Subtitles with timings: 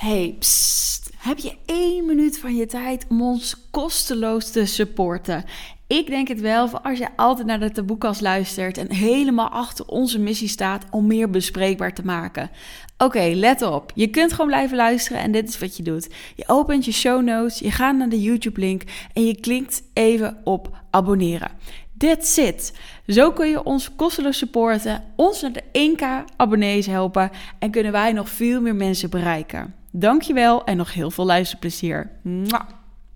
[0.00, 0.38] Hey.
[1.18, 5.44] Heb je één minuut van je tijd om ons kosteloos te supporten?
[5.86, 9.86] Ik denk het wel, voor als je altijd naar de taboekast luistert en helemaal achter
[9.86, 12.50] onze missie staat om meer bespreekbaar te maken.
[12.98, 13.92] Oké, let op.
[13.94, 16.08] Je kunt gewoon blijven luisteren en dit is wat je doet.
[16.36, 18.82] Je opent je show notes, je gaat naar de YouTube-link
[19.12, 21.50] en je klikt even op abonneren.
[21.98, 22.78] That's it.
[23.06, 28.12] Zo kun je ons kosteloos supporten, ons naar de 1k abonnees helpen en kunnen wij
[28.12, 29.79] nog veel meer mensen bereiken.
[29.92, 32.10] Dankjewel en nog heel veel luisterplezier.
[32.22, 32.60] Mwah.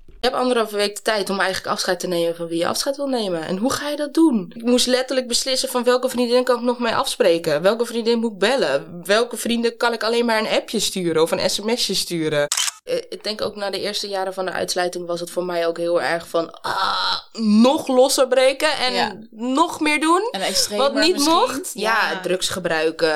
[0.06, 2.96] Je hebt anderhalve week de tijd om eigenlijk afscheid te nemen van wie je afscheid
[2.96, 3.42] wil nemen.
[3.46, 4.52] En hoe ga je dat doen?
[4.56, 7.62] Ik moest letterlijk beslissen van welke vriendin kan ik nog mee afspreken?
[7.62, 9.00] Welke vriendin moet ik bellen?
[9.04, 12.46] Welke vrienden kan ik alleen maar een appje sturen of een sms'je sturen?
[12.84, 15.66] Eh, Ik denk ook na de eerste jaren van de uitsluiting was het voor mij
[15.66, 19.16] ook heel erg van ah, nog losser breken en Ja.
[19.30, 20.28] nog meer doen.
[20.30, 21.32] En extreem Wat niet misschien.
[21.34, 21.70] mocht.
[21.74, 23.14] Ja, drugs gebruiken.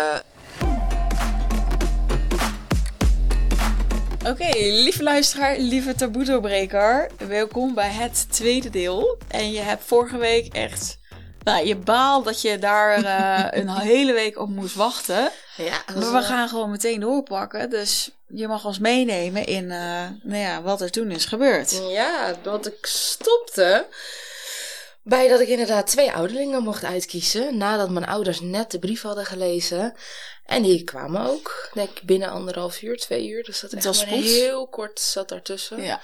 [4.26, 7.10] Oké, lieve luisteraar, lieve taboe-doorbreker.
[7.28, 9.18] Welkom bij het tweede deel.
[9.28, 10.98] En je hebt vorige week echt...
[11.44, 15.30] Nou, je baal dat je daar eh, een hele week op moest wachten.
[15.56, 17.70] Ja, Maar we wel- gaan gewoon meteen doorpakken.
[17.70, 21.82] Dus je mag ons meenemen in eh, nou ja, wat er toen is gebeurd.
[21.88, 23.86] Ja, dat ik stopte
[25.08, 27.56] bij dat ik inderdaad twee ouderlingen mocht uitkiezen.
[27.56, 29.94] Nadat mijn ouders net de brief hadden gelezen.
[30.44, 33.44] En die kwamen ook, ik denk binnen anderhalf uur, twee uur.
[33.44, 35.82] Dus dat echt was heel kort zat daartussen.
[35.82, 36.00] Ja.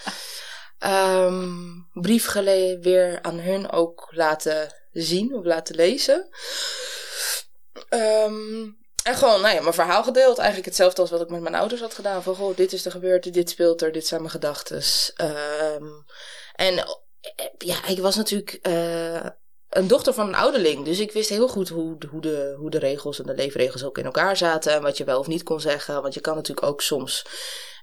[0.78, 6.28] Ehm, brief weer aan hun ook laten zien of laten lezen.
[7.88, 8.62] Ehm,
[9.02, 10.38] en gewoon, nou ja, mijn verhaal gedeeld.
[10.38, 12.22] Eigenlijk hetzelfde als wat ik met mijn ouders had gedaan.
[12.22, 14.82] Van, goh, dit is er gebeurd, dit speelt er, dit zijn mijn gedachten.
[16.54, 16.94] en eh,
[17.58, 19.26] ja, ik was natuurlijk eh,
[19.68, 20.84] een dochter van een ouderling.
[20.84, 23.98] Dus ik wist heel goed hoe, hoe, de, hoe de regels en de leefregels ook
[23.98, 24.72] in elkaar zaten.
[24.72, 26.02] En wat je wel of niet kon zeggen.
[26.02, 27.26] Want je kan natuurlijk ook soms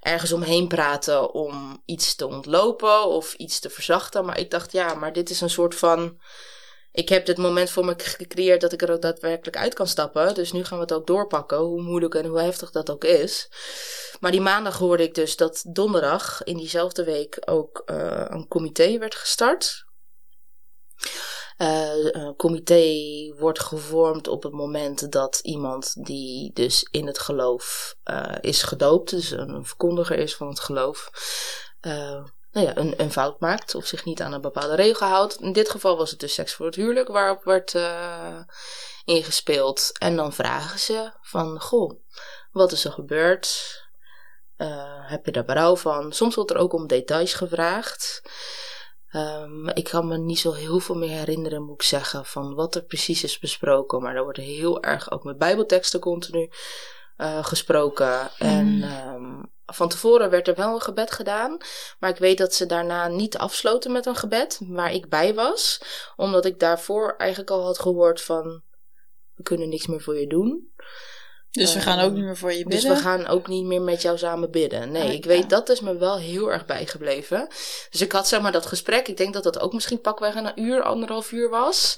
[0.00, 4.24] ergens omheen praten om iets te ontlopen of iets te verzachten.
[4.24, 6.20] Maar ik dacht, ja, maar dit is een soort van.
[6.92, 10.34] Ik heb dit moment voor me gecreëerd dat ik er ook daadwerkelijk uit kan stappen.
[10.34, 13.48] Dus nu gaan we het ook doorpakken, hoe moeilijk en hoe heftig dat ook is.
[14.20, 18.98] Maar die maandag hoorde ik dus dat donderdag in diezelfde week ook eh, een comité
[18.98, 19.84] werd gestart.
[21.56, 22.94] Eh, een comité
[23.38, 29.10] wordt gevormd op het moment dat iemand die dus in het geloof eh, is gedoopt,
[29.10, 31.10] dus een verkondiger is van het geloof,
[32.52, 35.40] nou ja, een, een fout maakt of zich niet aan een bepaalde regel houdt.
[35.40, 38.40] In dit geval was het dus seks voor het huwelijk waarop werd eh,
[39.04, 39.90] ingespeeld.
[39.98, 42.00] En dan vragen ze van, goh,
[42.50, 43.80] wat is er gebeurd?
[44.56, 46.12] Eh, heb je daar berouw van?
[46.12, 48.22] Soms wordt er ook om details gevraagd.
[49.08, 52.74] Ehm, ik kan me niet zo heel veel meer herinneren, moet ik zeggen, van wat
[52.74, 54.02] er precies is besproken.
[54.02, 56.50] Maar er wordt heel erg ook met bijbelteksten continu
[57.16, 58.30] eh, gesproken.
[58.38, 59.42] En ehm,
[59.74, 61.56] van tevoren werd er wel een gebed gedaan.
[61.98, 65.80] Maar ik weet dat ze daarna niet afsloten met een gebed, waar ik bij was.
[66.16, 68.62] Omdat ik daarvoor eigenlijk al had gehoord van,
[69.34, 70.72] we kunnen niks meer voor je doen.
[71.52, 72.94] Dus we gaan ook niet meer voor je Dus bidden.
[72.96, 74.92] we gaan ook niet meer met jou samen bidden.
[74.92, 75.48] Nee, Ah, ik weet ja.
[75.48, 77.48] dat is me wel heel erg bijgebleven.
[77.90, 79.08] Dus ik had zeg maar dat gesprek.
[79.08, 81.94] Ik denk dat dat ook misschien pakweg een uur, anderhalf uur was.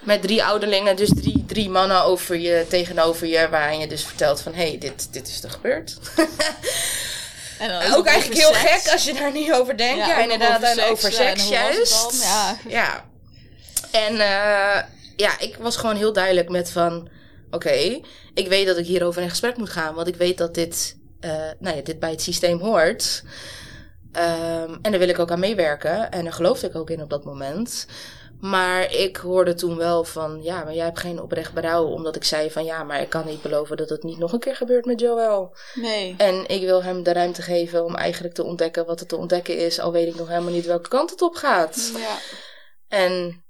[0.00, 3.48] Met drie ouderlingen, dus drie, drie mannen over je, tegenover je.
[3.48, 5.96] Waarin je dus vertelt van, hé, hey, dit, dit is er gebeurd.
[7.58, 8.70] En dan ook eigenlijk heel seks.
[8.82, 10.06] gek als je daar niet over denkt.
[10.06, 10.62] Ja, Ja, inderdaad.
[10.62, 12.22] over en seks, over ja, seks en het juist.
[12.22, 12.56] Ja.
[12.68, 13.04] ja.
[13.90, 14.82] En eh,
[15.16, 17.08] ja, ik was gewoon heel duidelijk met van...
[17.50, 18.00] Oké,
[18.34, 19.94] ik weet dat ik hierover in gesprek moet gaan.
[19.94, 23.22] Want ik weet dat dit, eh, nou ja, dit bij het systeem hoort.
[24.12, 26.10] Ehm, en daar wil ik ook aan meewerken.
[26.10, 27.86] En daar geloofde ik ook in op dat moment.
[28.40, 30.42] Maar ik hoorde toen wel van...
[30.42, 31.84] Ja, maar jij hebt geen oprecht berouw.
[31.84, 32.64] Omdat ik zei van...
[32.64, 35.56] Ja, maar ik kan niet beloven dat het niet nog een keer gebeurt met Joël.
[35.74, 36.14] Nee.
[36.18, 39.58] En ik wil hem de ruimte geven om eigenlijk te ontdekken wat er te ontdekken
[39.58, 39.80] is.
[39.80, 41.92] Al weet ik nog helemaal niet welke kant het op gaat.
[41.96, 42.16] Ja.
[42.88, 43.43] En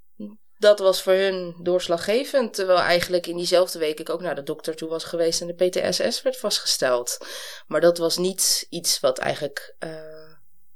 [0.65, 2.55] dat was voor hun doorslaggevend.
[2.55, 5.69] Terwijl eigenlijk in diezelfde week ik ook naar de dokter toe was geweest en de
[5.69, 7.19] PTSS werd vastgesteld.
[7.67, 10.33] Maar dat was niet iets wat eigenlijk eh,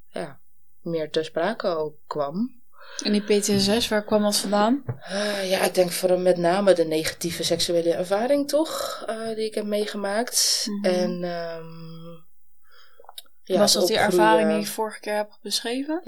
[0.08, 0.40] ja,
[0.80, 2.56] meer ter sprake ook kwam.
[3.04, 4.84] En die PTSS, waar kwam dat vandaan?
[5.00, 9.54] Eh, ja, ik denk voor met name de negatieve seksuele ervaring toch, eh, die ik
[9.54, 10.66] heb meegemaakt.
[10.66, 10.84] Mhm.
[10.84, 12.26] En ehm,
[13.44, 16.00] ja, Was dat die ervaring die ik vorige keer heb beschreven?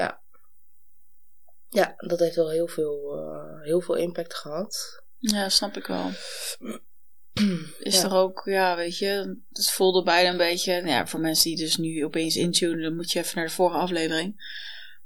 [1.70, 5.02] Ja, dat heeft wel heel veel, eh, heel veel impact gehad.
[5.18, 6.10] Ja, snap ik wel.
[7.78, 8.04] Is Ja.
[8.04, 11.58] er ook, ja, weet je, het voelde bijna een beetje, nou ja, voor mensen die
[11.58, 14.58] dus nu opeens intunen, dan moet je even naar de vorige aflevering.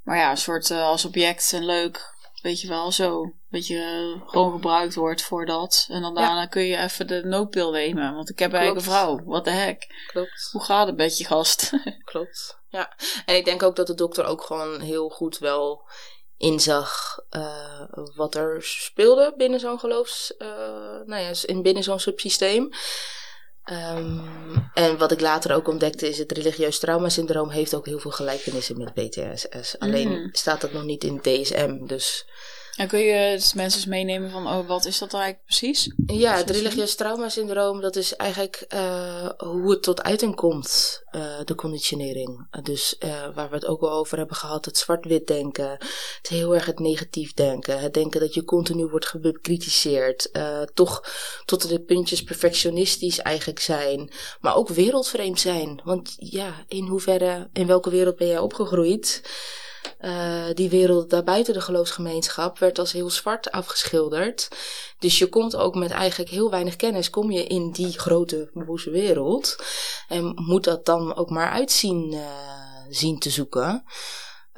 [0.02, 3.34] Maar ja, een soort eh, als object en leuk, weet je wel, zo.
[3.50, 5.86] Dat je gewoon gebruikt wordt voor dat.
[5.90, 8.14] En dan daarna kun je even de noodpil nemen.
[8.14, 9.24] Want ik heb eigenlijk een vrouw.
[9.24, 9.86] Wat de heck.
[10.06, 10.48] Klopt.
[10.52, 11.70] Hoe gaat het met je gast?
[12.10, 12.58] Klopt.
[12.68, 12.96] Ja.
[13.26, 15.88] En ik denk ook dat de dokter ook gewoon heel goed wel
[16.36, 17.82] inzag uh,
[18.14, 20.34] wat er speelde binnen zo'n geloofs...
[20.38, 20.48] Uh,
[21.06, 22.70] nou ja, in binnen zo'n subsysteem.
[23.72, 28.10] Um, en wat ik later ook ontdekte is het religieus traumasyndroom heeft ook heel veel
[28.10, 29.78] gelijkenissen met PTSS.
[29.78, 30.28] Alleen mm.
[30.32, 32.26] staat dat nog niet in DSM, dus
[32.76, 35.94] en kun je dus mensen meenemen van, oh, wat is dat eigenlijk precies?
[36.06, 41.54] Ja, het religieus traumasyndroom, dat is eigenlijk uh, hoe het tot uiting komt, uh, de
[41.54, 42.46] conditionering.
[42.62, 46.54] dus uh, waar we het ook al over hebben gehad, het zwart-wit denken, het heel
[46.54, 50.30] erg het negatief denken, het denken dat je continu wordt bekritiseerd,
[50.74, 51.04] toch
[51.44, 55.80] tot de puntjes perfectionistisch eigenlijk zijn, maar ook wereldvreemd zijn.
[55.84, 59.22] Want ja, in hoeverre, in welke wereld ben jij opgegroeid?
[60.00, 64.48] Uh, die wereld daarbuiten de geloofsgemeenschap werd als heel zwart afgeschilderd.
[64.98, 68.90] Dus je komt ook met eigenlijk heel weinig kennis, kom je in die grote boze
[68.90, 69.56] wereld.
[70.08, 72.20] En moet dat dan ook maar uitzien uh,
[72.88, 73.84] zien te zoeken.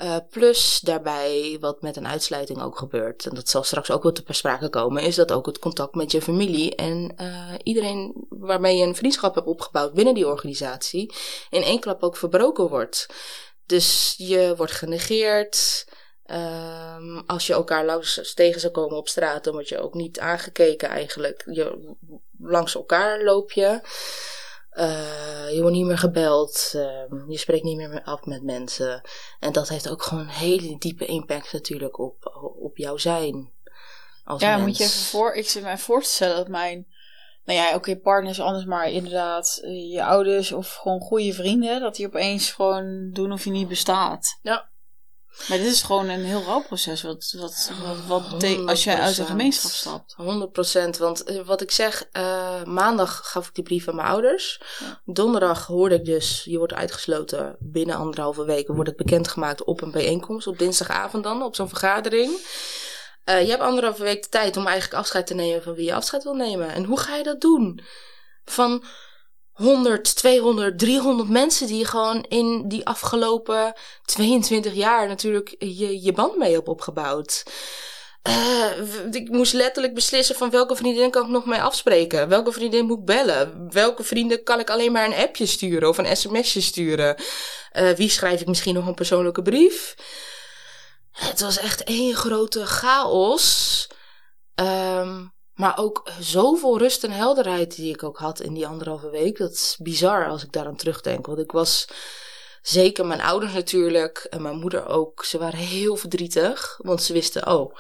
[0.02, 4.12] Uh, plus daarbij, wat met een uitsluiting ook gebeurt, en dat zal straks ook wel
[4.12, 7.14] te sprake komen, is dat ook het contact met je familie en
[7.62, 11.14] iedereen waarmee je een vriendschap hebt opgebouwd binnen die organisatie,
[11.50, 13.06] in één klap ook verbroken wordt.
[13.67, 15.85] Dus je wordt genegeerd.
[16.31, 20.19] Um, als je elkaar langs tegen zou komen op straat, dan word je ook niet
[20.19, 21.43] aangekeken eigenlijk.
[21.51, 21.95] Je,
[22.39, 23.81] langs elkaar loop je.
[24.73, 26.73] Uh, je wordt niet meer gebeld.
[26.75, 29.09] Uh, je spreekt niet meer af met mensen.
[29.41, 33.53] En dat heeft ook gewoon een hele diepe impact natuurlijk op, op jouw zijn.
[34.25, 35.33] Als ja, moet je even voor.
[35.35, 36.87] Ik zit mij voor te stellen dat mijn
[37.46, 41.81] nou ja, oké, okay, partners anders, maar inderdaad, eh, je ouders of gewoon goede vrienden,
[41.81, 44.38] dat die opeens gewoon doen of je niet bestaat.
[44.43, 44.69] Ja.
[45.48, 47.70] Maar dit is gewoon een heel rauw proces, wat, wat,
[48.06, 50.16] wat, wat als jij uit de gemeenschap stapt.
[50.96, 54.60] 100% want eh, wat ik zeg, uh, maandag gaf ik die brief aan mijn ouders.
[55.04, 59.90] Donderdag hoorde ik dus, je wordt uitgesloten binnen anderhalve week, word ik bekendgemaakt op een
[59.90, 62.38] bijeenkomst, op dinsdagavond dan, op zo'n vergadering.
[63.28, 65.94] Uh, je hebt anderhalve week de tijd om eigenlijk afscheid te nemen van wie je
[65.94, 66.73] afscheid wil nemen.
[66.73, 67.81] En hoe ga je dat doen?
[68.44, 68.84] Van
[69.52, 73.75] 100, 200, 300 mensen die je gewoon in die afgelopen
[74.05, 77.43] 22 jaar natuurlijk je, je band mee hebt opgebouwd.
[78.28, 78.67] Uh,
[79.11, 82.29] ik moest letterlijk beslissen van welke vriendin kan ik nog mee afspreken.
[82.29, 83.69] Welke vriendin moet ik bellen?
[83.70, 87.17] Welke vrienden kan ik alleen maar een appje sturen of een sms'je sturen?
[87.72, 89.94] Uh, wie schrijf ik misschien nog een persoonlijke brief?
[91.17, 93.87] Het was echt één grote chaos.
[94.55, 99.39] Um, maar ook zoveel rust en helderheid die ik ook had in die anderhalve week.
[99.39, 101.27] Dat is bizar als ik daaraan terugdenk.
[101.27, 101.89] Want ik was
[102.63, 105.25] zeker mijn ouders natuurlijk en mijn moeder ook.
[105.25, 106.79] Ze waren heel verdrietig.
[106.83, 107.77] Want ze wisten, oh,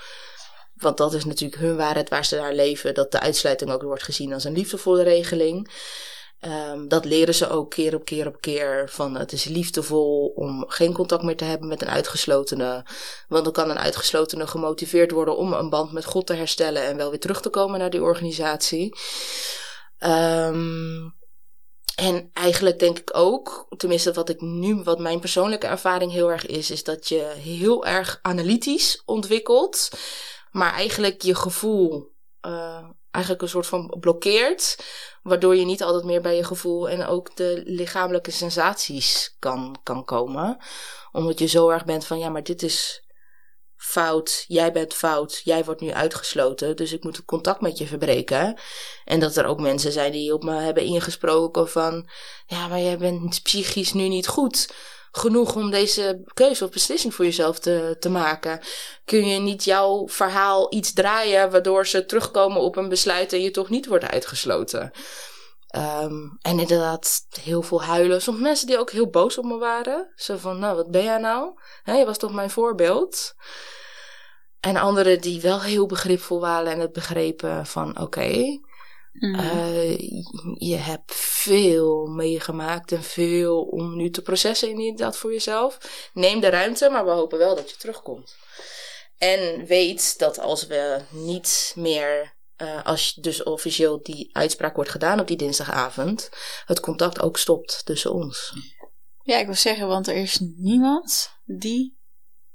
[0.74, 2.94] want dat is natuurlijk hun waarheid waar ze daar leven.
[2.94, 5.70] Dat de uitsluiting ook wordt gezien als een liefdevolle regeling.
[6.46, 8.88] Um, dat leren ze ook keer op keer op keer.
[8.90, 12.86] Van het is liefdevol om geen contact meer te hebben met een uitgeslotene.
[13.28, 16.96] Want dan kan een uitgeslotene gemotiveerd worden om een band met God te herstellen en
[16.96, 18.98] wel weer terug te komen naar die organisatie.
[19.98, 21.14] Um,
[21.94, 26.46] en eigenlijk denk ik ook, tenminste wat ik nu, wat mijn persoonlijke ervaring heel erg
[26.46, 29.90] is, is dat je heel erg analytisch ontwikkelt,
[30.50, 32.14] maar eigenlijk je gevoel
[32.46, 34.76] uh, eigenlijk een soort van blokkeert.
[35.22, 40.04] Waardoor je niet altijd meer bij je gevoel en ook de lichamelijke sensaties kan, kan
[40.04, 40.58] komen.
[41.12, 43.04] Omdat je zo erg bent van ja, maar dit is
[43.76, 47.86] fout, jij bent fout, jij wordt nu uitgesloten, dus ik moet het contact met je
[47.86, 48.58] verbreken.
[49.04, 52.08] En dat er ook mensen zijn die op me hebben ingesproken van
[52.46, 54.68] ja, maar jij bent psychisch nu niet goed
[55.16, 58.60] genoeg om deze keuze of beslissing voor jezelf te, te maken?
[59.04, 63.50] Kun je niet jouw verhaal iets draaien waardoor ze terugkomen op een besluit en je
[63.50, 64.90] toch niet wordt uitgesloten?
[65.76, 68.22] Um, en inderdaad, heel veel huilen.
[68.22, 70.12] Soms mensen die ook heel boos op me waren.
[70.14, 71.60] Zo van, nou, wat ben jij nou?
[71.82, 73.34] He, je was toch mijn voorbeeld?
[74.60, 78.60] En anderen die wel heel begripvol waren en het begrepen van, oké,
[79.20, 79.98] uh,
[80.54, 85.78] je hebt veel meegemaakt en veel om nu te processen inderdaad voor jezelf.
[86.12, 88.36] Neem de ruimte, maar we hopen wel dat je terugkomt.
[89.18, 95.20] En weet dat als we niet meer, uh, als dus officieel die uitspraak wordt gedaan
[95.20, 96.28] op die dinsdagavond,
[96.64, 98.52] het contact ook stopt tussen ons.
[99.22, 101.95] Ja, ik wil zeggen, want er is niemand die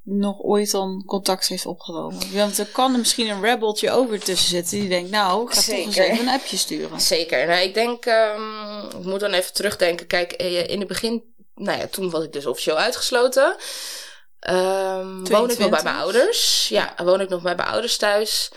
[0.03, 2.33] nog ooit dan contact heeft opgenomen.
[2.33, 5.61] Want er kan er misschien een rebeltje over tussen zitten die denkt, nou, ik ga
[5.61, 5.77] Zeker.
[5.77, 7.01] toch eens even een appje sturen.
[7.01, 7.47] Zeker.
[7.47, 10.07] Nou, ik denk, um, ik moet dan even terugdenken.
[10.07, 11.23] Kijk, eh, in het begin,
[11.55, 13.55] nou ja, toen was ik dus officieel uitgesloten.
[14.49, 16.67] Um, woon ik nog bij mijn ouders?
[16.69, 18.51] Ja, woon ik nog bij mijn ouders thuis.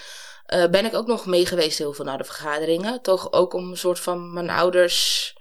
[0.55, 3.03] Uh, ben ik ook nog mee geweest heel veel naar de vergaderingen.
[3.03, 5.33] Toch ook om een soort van mijn ouders...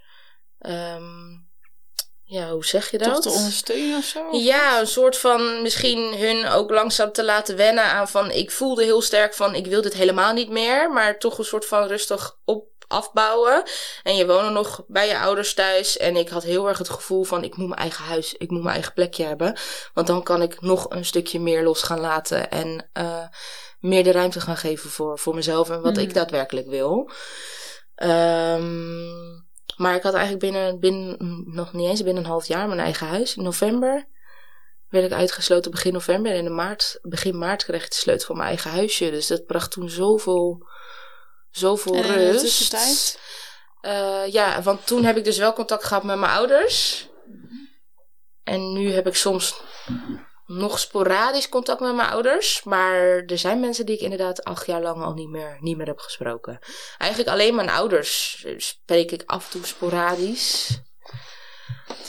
[0.59, 1.42] Um,
[2.33, 3.13] ja, hoe zeg je dat?
[3.13, 4.27] Toch te ondersteunen of zo?
[4.31, 8.31] Ja, een soort van misschien hun ook langzaam te laten wennen aan van...
[8.31, 10.91] Ik voelde heel sterk van ik wil dit helemaal niet meer.
[10.91, 13.63] Maar toch een soort van rustig op afbouwen.
[14.03, 15.97] En je woonde nog bij je ouders thuis.
[15.97, 18.61] En ik had heel erg het gevoel van ik moet mijn eigen huis, ik moet
[18.61, 19.57] mijn eigen plekje hebben.
[19.93, 22.51] Want dan kan ik nog een stukje meer los gaan laten.
[22.51, 23.27] En uh,
[23.79, 26.13] meer de ruimte gaan geven voor, voor mezelf en wat ik hmm.
[26.13, 27.11] daadwerkelijk wil.
[27.95, 31.17] Um, maar ik had eigenlijk binnen, binnen,
[31.53, 33.35] nog niet eens binnen een half jaar mijn eigen huis.
[33.35, 34.07] In november
[34.89, 36.31] werd ik uitgesloten begin november.
[36.31, 39.11] En in maart, begin maart kreeg ik de sleutel van mijn eigen huisje.
[39.11, 40.67] Dus dat bracht toen zoveel,
[41.51, 42.39] zoveel en rust.
[42.39, 43.19] De tussentijd?
[43.81, 47.07] Uh, ja, want toen heb ik dus wel contact gehad met mijn ouders.
[48.43, 49.61] En nu heb ik soms
[50.45, 52.63] nog sporadisch contact met mijn ouders.
[52.63, 55.87] Maar er zijn mensen die ik inderdaad acht jaar lang al niet meer, niet meer
[55.87, 56.59] heb gesproken.
[56.97, 60.81] Eigenlijk alleen mijn ouders spreek ik af en toe sporadisch.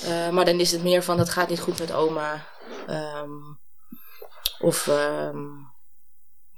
[0.04, 2.46] Uh, maar dan is het meer van, het gaat niet goed met oma.
[2.90, 3.60] Um,
[4.58, 5.72] of um,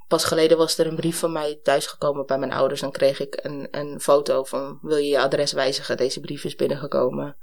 [0.09, 2.81] pas geleden was er een brief van mij thuisgekomen bij mijn ouders.
[2.81, 5.97] Dan kreeg ik een, een foto van, wil je je adres wijzigen?
[5.97, 7.37] Deze brief is binnengekomen.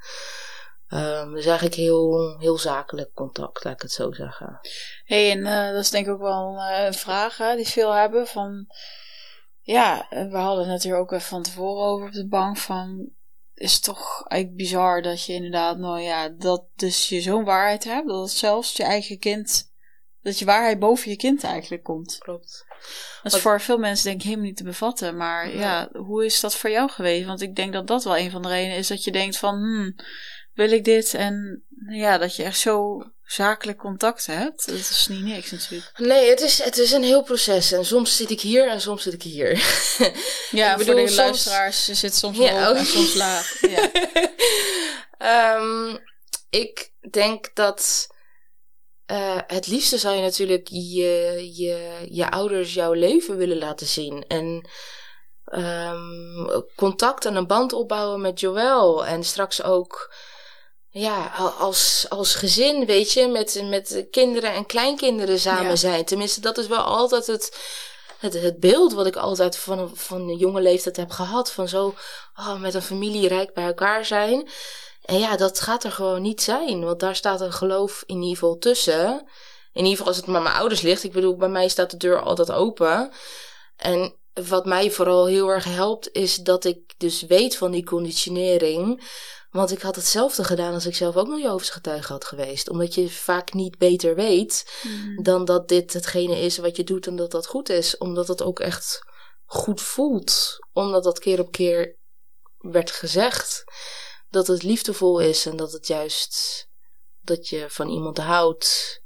[0.95, 4.59] Um, dus eigenlijk heel, heel zakelijk contact, laat ik het zo zeggen.
[5.03, 7.91] hey, en uh, dat is denk ik ook wel uh, een vraag hè, die veel
[7.91, 8.27] hebben.
[8.27, 8.67] Van,
[9.61, 12.57] ja, we hadden het natuurlijk ook even van tevoren over op de bank.
[12.57, 13.09] Van,
[13.53, 17.83] is het toch eigenlijk bizar dat je inderdaad, nou ja, dat dus je zo'n waarheid
[17.83, 18.07] hebt.
[18.07, 19.71] Dat zelfs je eigen kind,
[20.21, 22.17] dat je waarheid boven je kind eigenlijk komt.
[22.17, 22.65] Klopt.
[23.23, 25.17] Dat is voor veel mensen denk ik helemaal niet te bevatten.
[25.17, 25.59] Maar ja.
[25.59, 27.25] ja, hoe is dat voor jou geweest?
[27.25, 29.55] Want ik denk dat dat wel een van de redenen is dat je denkt van,
[29.55, 29.95] hmm,
[30.53, 31.13] wil ik dit?
[31.13, 34.67] En ja, dat je echt zo zakelijk contact hebt.
[34.67, 35.91] Dat is niet niks natuurlijk.
[35.97, 37.71] Nee, het is, het is een heel proces.
[37.71, 39.51] En soms zit ik hier en soms zit ik hier.
[40.51, 41.17] Ja, ik bedoel, voor de soms...
[41.17, 43.61] luisteraars zit soms ja, hoog en soms laag.
[45.17, 45.55] Ja.
[45.57, 45.99] um,
[46.49, 48.07] ik denk dat
[49.11, 54.25] uh, het liefste zou je natuurlijk je, je, je ouders jouw leven willen laten zien.
[54.27, 54.69] En
[55.45, 59.05] um, contact en een band opbouwen met Joël.
[59.05, 60.13] En straks ook
[60.93, 66.05] ja, als, als gezin, weet je, met, met kinderen en kleinkinderen samen zijn.
[66.05, 67.57] Tenminste, dat is wel altijd het,
[68.19, 71.51] het, het beeld wat ik altijd van, van een jonge leeftijd heb gehad.
[71.51, 71.95] Van zo
[72.35, 74.49] oh, met een familie rijk bij elkaar zijn.
[75.05, 76.83] En ja, dat gaat er gewoon niet zijn.
[76.83, 79.27] Want daar staat een geloof in ieder geval tussen.
[79.73, 81.03] In ieder geval als het met mijn ouders ligt.
[81.03, 83.11] Ik bedoel, bij mij staat de deur altijd open.
[83.77, 89.03] En wat mij vooral heel erg helpt, is dat ik dus weet van die conditionering.
[89.53, 92.69] Want ik had hetzelfde gedaan als ik zelf ook nog Jehovah's getuige had geweest.
[92.69, 95.23] Omdat je vaak niet beter weet mm.
[95.23, 97.97] dan dat dit hetgene is wat je doet en dat dat goed is.
[97.97, 98.99] Omdat het ook echt
[99.45, 100.57] goed voelt.
[100.71, 101.97] Omdat dat keer op keer
[102.57, 103.63] werd gezegd.
[104.29, 106.67] Dat het liefdevol is en dat het juist
[107.21, 109.01] dat je van iemand houdt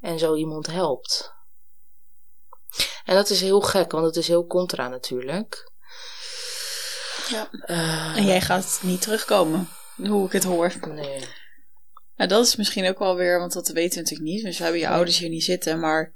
[0.00, 1.32] en zo iemand helpt.
[3.04, 5.72] En dat is heel gek, want het is heel contra natuurlijk.
[7.28, 7.48] Ja.
[7.52, 9.68] Uh, en jij gaat niet terugkomen
[10.06, 10.72] hoe ik het hoor.
[10.88, 11.24] Nee.
[12.16, 14.44] Nou, dat is misschien ook wel weer, want dat weten we natuurlijk niet.
[14.44, 16.12] Dus we hebben je ouders hier niet zitten, maar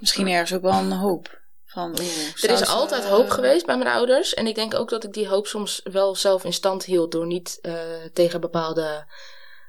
[0.00, 1.42] misschien ergens ook wel een hoop.
[1.74, 1.96] Van,
[2.42, 4.34] er is altijd hoop geweest bij mijn ouders.
[4.34, 7.12] En ik denk ook dat ik die hoop soms wel zelf in stand hield.
[7.12, 7.74] Door niet uh,
[8.12, 9.06] tegen bepaalde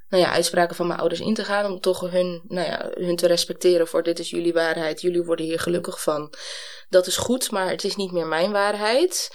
[0.10, 1.66] nou ja, uitspraken van mijn ouders in te gaan.
[1.66, 5.02] Om toch hun, nou ja, hun te respecteren voor dit is jullie waarheid.
[5.02, 6.34] Jullie worden hier gelukkig van.
[6.90, 9.30] Dat is goed, maar het is niet meer mijn waarheid.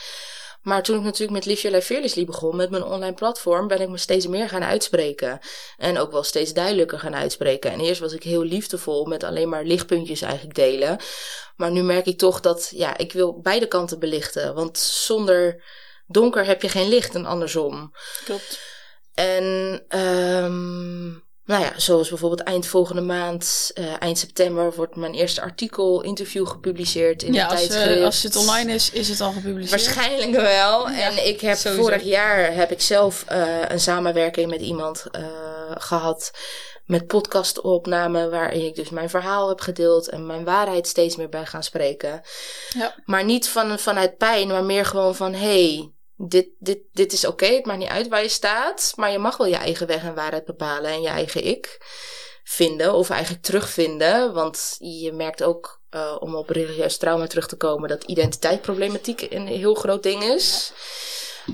[0.62, 3.88] Maar toen ik natuurlijk met Liefje Your Fearlessly begon, met mijn online platform, ben ik
[3.88, 5.38] me steeds meer gaan uitspreken.
[5.76, 7.71] En ook wel steeds duidelijker gaan uitspreken.
[7.71, 10.99] En eerst was ik heel liefdevol met alleen maar lichtpuntjes eigenlijk delen.
[11.57, 14.55] Maar nu merk ik toch dat, ja, ik wil beide kanten belichten.
[14.55, 15.64] Want zonder
[16.07, 17.93] donker heb je geen licht en andersom.
[18.25, 18.61] Klopt.
[19.14, 25.40] En um, nou ja, zoals bijvoorbeeld eind volgende maand, uh, eind september, wordt mijn eerste
[25.40, 28.04] artikel, interview gepubliceerd in ja, de als, tijdschrift.
[28.04, 29.71] als het online is, is het al gepubliceerd?
[29.71, 30.88] Waarschijnlijk wel.
[30.88, 35.04] en ik heb vorig jaar heb ik zelf uh, een samenwerking met iemand
[35.75, 36.30] gehad
[36.85, 41.47] met podcastopname, waarin ik dus mijn verhaal heb gedeeld en mijn waarheid steeds meer bij
[41.47, 42.21] gaan spreken.
[42.69, 42.95] Ja.
[43.04, 45.92] Maar niet van, vanuit pijn, maar meer gewoon van hey,
[46.29, 49.37] dit, dit, dit is oké, het maakt niet uit waar je staat, maar je mag
[49.37, 51.79] wel je eigen weg en waarheid bepalen en je eigen ik
[52.45, 54.33] vinden of eigenlijk terugvinden.
[54.33, 59.47] Want je merkt ook, uh, om op religieus trauma terug te komen, dat identiteitsproblematiek een
[59.47, 60.73] heel groot ding is.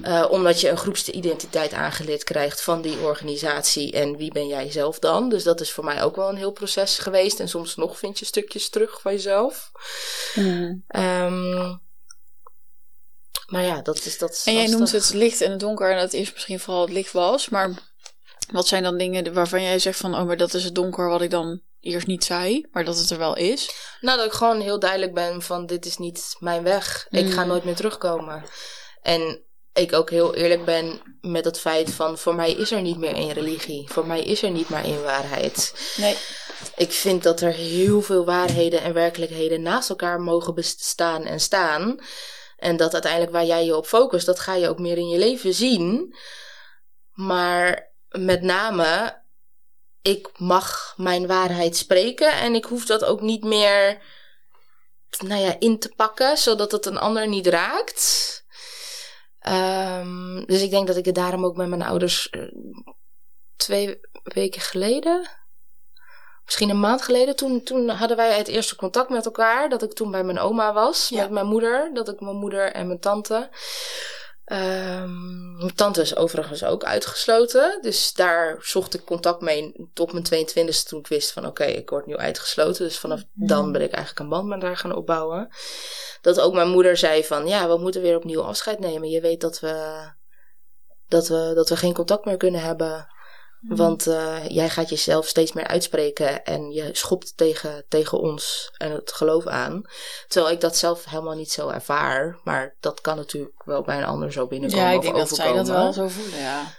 [0.03, 3.93] Uh, omdat je een groepsidentiteit aangeleerd krijgt van die organisatie.
[3.93, 5.29] En wie ben jij zelf dan?
[5.29, 7.41] Dus dat is voor mij ook wel een heel proces geweest.
[7.41, 9.71] En soms nog vind je stukjes terug van jezelf.
[10.35, 10.85] Mm.
[10.97, 11.81] Um,
[13.47, 14.43] maar ja, dat is dat.
[14.45, 15.91] en jij noemt het licht en het donker.
[15.91, 17.49] En dat is misschien vooral het licht was.
[17.49, 17.71] Maar
[18.53, 21.23] wat zijn dan dingen waarvan jij zegt van, oh, maar dat is het donker wat
[21.23, 23.71] ik dan eerst niet zei, maar dat het er wel is?
[24.01, 27.07] Nou, dat ik gewoon heel duidelijk ben van, dit is niet mijn weg.
[27.11, 27.49] Ik ga mm.
[27.49, 28.45] nooit meer terugkomen.
[29.03, 32.99] En ik ook heel eerlijk ben met het feit van, voor mij is er niet
[32.99, 33.89] meer één religie.
[33.91, 35.75] Voor mij is er niet maar één waarheid.
[35.97, 36.17] Nee.
[36.77, 42.01] Ik vind dat er heel veel waarheden en werkelijkheden naast elkaar mogen bestaan en staan.
[42.57, 45.19] En dat uiteindelijk waar jij je op focust, dat ga je ook meer in je
[45.19, 46.17] leven zien.
[47.13, 49.23] Maar met name,
[50.03, 54.03] ik mag mijn waarheid spreken en ik hoef dat ook niet meer
[55.19, 58.35] nou ja, in te pakken, zodat het een ander niet raakt.
[59.49, 62.53] Um, dus ik denk dat ik het daarom ook met mijn ouders uh,
[63.57, 65.29] twee weken geleden,
[66.47, 69.69] misschien een maand geleden, toen, toen hadden wij het eerste contact met elkaar.
[69.69, 71.91] Dat ik toen bij mijn oma was, met mijn moeder.
[71.95, 73.49] Dat ik mijn moeder en mijn tante.
[74.53, 77.79] Um, mijn tante is overigens ook uitgesloten.
[77.83, 81.91] Dus daar zocht ik contact mee tot mijn 22e toen ik wist van oké, ik
[81.91, 82.85] word nu uitgesloten.
[82.85, 85.49] Dus vanaf dan ben ik eigenlijk een band met haar gaan opbouwen.
[86.21, 89.09] Dat ook mijn moeder zei van ja, we moeten weer opnieuw afscheid nemen.
[89.09, 90.05] Je weet dat we,
[91.09, 93.09] dat we, dat we geen contact meer kunnen hebben.
[93.69, 93.77] Mhm.
[93.77, 98.91] Want uh, jij gaat jezelf steeds meer uitspreken en je schopt tegen, tegen ons en
[98.91, 99.83] het geloof aan.
[100.29, 102.41] Terwijl ik dat zelf helemaal niet zo ervaar.
[102.45, 104.85] Maar dat kan natuurlijk wel bij een ander zo binnenkomen.
[104.85, 106.75] Ja, ik denk dat zij dat wel zo voelen, ja.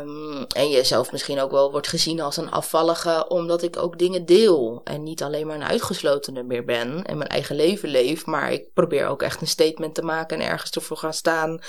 [0.00, 4.24] Um, en jezelf misschien ook wel wordt gezien als een afvallige, omdat ik ook dingen
[4.26, 4.80] deel.
[4.84, 8.26] En niet alleen maar een uitgeslotene meer ben en mijn eigen leven leef.
[8.26, 11.60] Maar ik probeer ook echt een statement te maken en ergens ervoor gaan staan.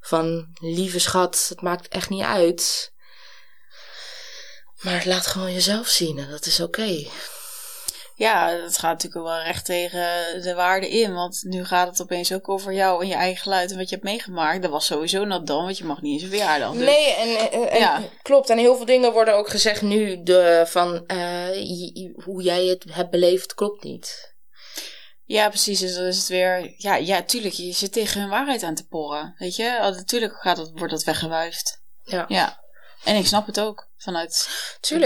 [0.00, 2.92] Van lieve schat, het maakt echt niet uit
[4.84, 7.06] maar laat gewoon jezelf zien en dat is oké.
[8.16, 10.06] Ja, dat gaat natuurlijk wel recht tegen
[10.42, 11.14] de waarde in.
[11.14, 13.94] Want nu gaat het opeens ook over jou en je eigen geluid en wat je
[13.94, 14.62] hebt meegemaakt.
[14.62, 16.72] Dat was sowieso not dan, want je mag niet eens een verjaardag.
[16.72, 16.84] Dus.
[16.84, 18.02] Nee, en, en, ja.
[18.22, 18.50] klopt.
[18.50, 23.10] En heel veel dingen worden ook gezegd nu de, van uh, hoe jij het hebt
[23.10, 24.34] beleefd, klopt niet.
[25.24, 25.80] Ja, precies.
[25.80, 26.74] Dus dan is het weer.
[26.76, 27.54] Ja, ja, tuurlijk.
[27.54, 29.34] Je zit tegen hun waarheid aan te porren.
[29.38, 31.82] Weet je, natuurlijk gaat het, wordt dat weggewuifd.
[32.02, 32.24] Ja.
[32.28, 32.63] ja.
[33.04, 34.48] En ik snap het ook vanuit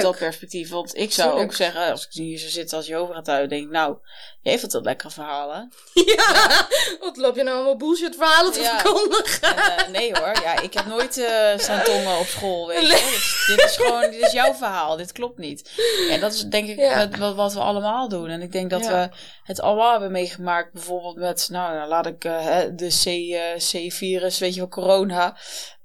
[0.03, 0.71] dat perspectief.
[0.71, 3.65] Want ik zou ook zeggen, als ik hier zo zit als Jehovah gaat uit, denk
[3.65, 3.97] ik, nou,
[4.41, 5.73] je heeft het wel lekkere verhalen.
[6.17, 6.69] Ja,
[7.01, 8.79] wat loop je nou allemaal bullshit verhalen te ja.
[8.79, 9.57] verkondigen?
[9.57, 12.89] Uh, nee hoor, ja, ik heb nooit uh, staan tongen op school, weet je.
[12.89, 15.71] Dit, dit, is gewoon, dit is jouw verhaal, dit klopt niet.
[16.11, 18.29] En dat is denk ik wat, wat, we allemaal doen.
[18.29, 19.09] En ik denk dat we
[19.43, 24.61] het allemaal hebben meegemaakt, bijvoorbeeld met, nou, nou laat ik uh, de C-virus, weet je
[24.61, 25.37] wel, corona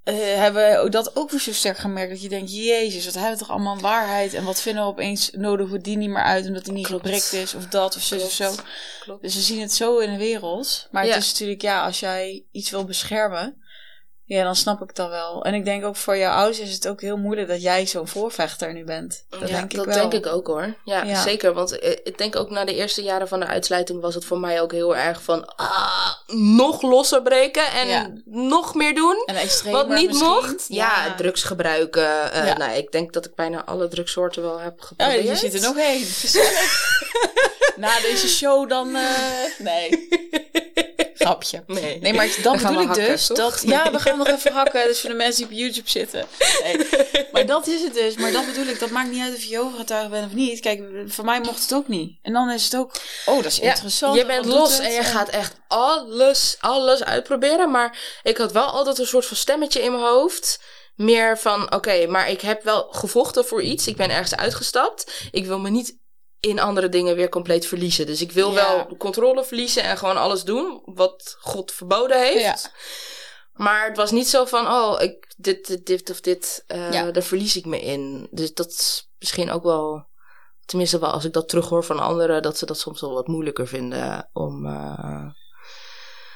[0.06, 2.12] uh, hebben we dat ook weer zo sterk gemerkt.
[2.12, 4.34] Dat je denkt, jezus, wat hebben we toch allemaal waarheid.
[4.34, 7.34] En wat vinden we opeens, nodig we die niet meer uit omdat die niet gebrekt
[7.34, 7.54] is.
[7.54, 8.56] Of dat of zo of zo.
[9.22, 10.88] Dus we zien het zo in de wereld.
[10.92, 13.62] Maar het is natuurlijk, ja, als jij iets wil beschermen.
[14.25, 15.43] Ja, dan snap ik dat wel.
[15.43, 18.07] En ik denk ook voor jouw ouders is het ook heel moeilijk dat jij zo'n
[18.07, 19.25] voorvechter nu bent.
[19.29, 20.09] Dat ja, denk ik dat wel.
[20.09, 20.75] denk ik ook hoor.
[20.86, 21.53] Ja, zeker.
[21.53, 24.39] Want eh, ik denk ook na de eerste jaren van de uitsluiting was het voor
[24.39, 29.23] mij ook heel erg van ah, nog losser breken en nog meer doen.
[29.25, 30.65] En wat niet mocht.
[30.67, 32.31] Ja, drugs gebruiken.
[32.36, 35.23] Uh, nou, ik denk dat ik bijna alle drugssoorten wel heb geprobeerd.
[35.23, 36.07] Ja, je zit er nog één.
[37.83, 38.95] na deze show dan...
[38.95, 39.09] Uh,
[39.57, 40.07] nee.
[41.15, 41.63] Grapje.
[41.67, 43.28] Nee, nee maar dat bedoel ik dus.
[43.28, 44.88] Dat, ja, we gaan nog even hakken.
[44.88, 46.26] Dus voor de mensen die op YouTube zitten.
[46.63, 46.78] Nee.
[47.32, 48.15] Maar dat is het dus.
[48.15, 48.80] Maar dat bedoel ik.
[48.80, 50.60] Dat maakt niet uit of je Jehovah-getuige bent of niet.
[50.60, 52.19] Kijk, voor mij mocht het ook niet.
[52.21, 52.91] En dan is het ook...
[53.26, 54.15] Oh, dat is interessant.
[54.15, 57.71] Je bent los en je gaat echt alles, alles uitproberen.
[57.71, 60.60] Maar ik had wel altijd een soort van stemmetje in mijn hoofd
[60.95, 63.88] meer van: oké, maar ik heb wel gevochten voor iets.
[63.88, 65.12] Ik ben ergens uitgestapt.
[65.32, 66.02] Ik wil me niet
[66.45, 68.06] in andere dingen weer compleet verliezen.
[68.06, 72.41] Dus ik wil wel controle verliezen en gewoon alles doen wat God verboden heeft.
[72.41, 72.71] Ja.
[73.53, 77.58] Maar het was niet zo van, oh, ik, dit, dit, of dit, uh, daar verlies
[77.58, 78.27] ik me in.
[78.32, 80.08] Dus dat is misschien ook wel,
[80.65, 83.67] tenminste wel als ik dat terughoor van anderen, dat ze dat soms wel wat moeilijker
[83.67, 85.29] vinden om, uh,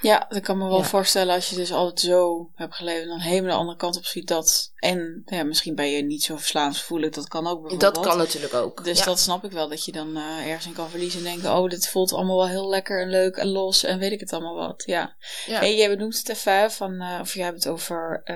[0.02, 3.20] ja, dat kan me wel voorstellen als je dus altijd zo hebt geleefd en dan
[3.20, 4.72] helemaal de andere kant op ziet dat.
[4.76, 7.96] En ja, misschien ben je niet zo verslaafd dat kan ook bijvoorbeeld.
[7.96, 8.84] Dat kan natuurlijk ook.
[8.84, 11.56] Dus dat snap ik wel, dat je dan uh, ergens in kan verliezen en denken,
[11.56, 14.34] oh, dit voelt allemaal wel heel lekker en leuk en los en weet ik het
[14.34, 14.84] allemaal wat.
[14.86, 15.16] Ja.
[15.46, 15.60] ja.
[15.60, 18.36] Hey, jij benoemt het even, van, uh, of jij hebt het over uh,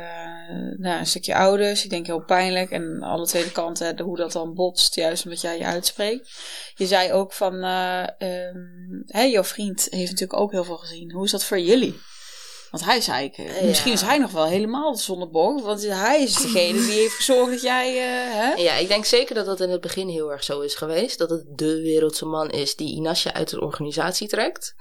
[0.78, 1.84] nou, een stukje ouders.
[1.84, 5.58] Ik denk heel pijnlijk en alle tweede kanten, hoe dat dan botst, juist omdat jij
[5.58, 6.30] je uitspreekt.
[6.76, 11.12] Je zei ook van, um, hey, jouw vriend heeft natuurlijk ook heel veel gezien.
[11.12, 12.01] Hoe is dat voor jullie?
[12.69, 15.29] Want hij is eigenlijk, misschien is hij nog wel helemaal zonder
[15.63, 17.93] Want hij is degene die heeft gezorgd dat jij.
[17.93, 18.53] Uh, hè?
[18.53, 21.17] Ja, ik denk zeker dat dat in het begin heel erg zo is geweest.
[21.17, 24.75] Dat het de wereldse man is die Inasja uit de organisatie trekt.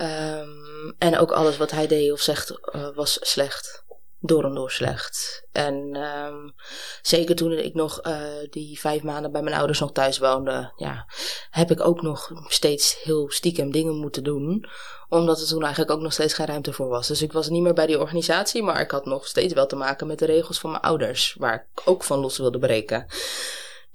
[0.00, 3.84] Um, en ook alles wat hij deed of zegt uh, was slecht
[4.26, 5.46] door en door slecht.
[5.52, 6.54] En um,
[7.02, 8.18] zeker toen ik nog uh,
[8.50, 11.06] die vijf maanden bij mijn ouders nog thuis woonde, ja,
[11.50, 14.66] heb ik ook nog steeds heel stiekem dingen moeten doen.
[15.08, 17.08] Omdat er toen eigenlijk ook nog steeds geen ruimte voor was.
[17.08, 19.76] Dus ik was niet meer bij die organisatie, maar ik had nog steeds wel te
[19.76, 23.06] maken met de regels van mijn ouders, waar ik ook van los wilde breken.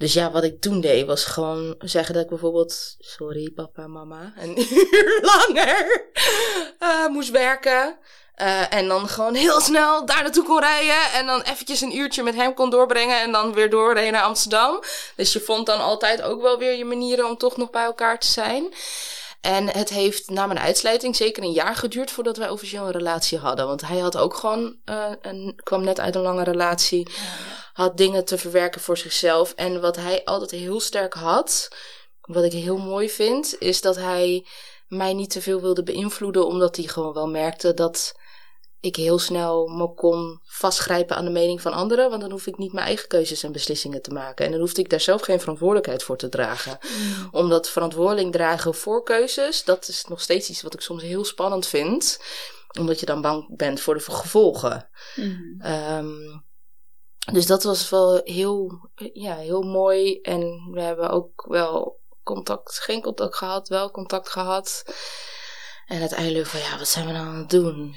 [0.02, 3.92] Dus ja, wat ik toen deed was gewoon zeggen dat ik bijvoorbeeld, sorry papa en
[3.92, 4.58] mama, een
[4.92, 6.10] uur langer
[6.80, 8.00] uh, moest werken.
[8.42, 11.12] Uh, en dan gewoon heel snel daar naartoe kon rijden.
[11.14, 13.22] En dan eventjes een uurtje met hem kon doorbrengen.
[13.22, 14.80] En dan weer doorrijden naar Amsterdam.
[15.16, 18.20] Dus je vond dan altijd ook wel weer je manieren om toch nog bij elkaar
[18.20, 18.74] te zijn.
[19.42, 23.38] En het heeft na mijn uitsluiting zeker een jaar geduurd voordat wij officieel een relatie
[23.38, 23.68] hadden.
[23.68, 27.08] Want hij had ook gewoon, uh, een, kwam net uit een lange relatie.
[27.74, 29.54] Had dingen te verwerken voor zichzelf.
[29.54, 31.68] En wat hij altijd heel sterk had,
[32.22, 34.46] wat ik heel mooi vind, is dat hij
[34.88, 36.46] mij niet te veel wilde beïnvloeden.
[36.46, 38.14] Omdat hij gewoon wel merkte dat
[38.82, 42.58] ik heel snel me kon vastgrijpen aan de mening van anderen, want dan hoef ik
[42.58, 44.46] niet mijn eigen keuzes en beslissingen te maken.
[44.46, 46.78] En dan hoefde ik daar zelf geen verantwoordelijkheid voor te dragen.
[46.82, 47.28] Mm.
[47.32, 51.68] Omdat verantwoording dragen voor keuzes, dat is nog steeds iets wat ik soms heel spannend
[51.68, 52.20] vind,
[52.80, 54.90] omdat je dan bang bent voor de gevolgen.
[55.16, 55.62] Mm.
[55.66, 56.44] Um,
[57.32, 60.22] dus dat was wel heel, ja, heel mooi.
[60.22, 64.84] En we hebben ook wel contact, geen contact gehad, wel contact gehad.
[65.86, 67.96] En uiteindelijk van ja, wat zijn we nou aan het doen?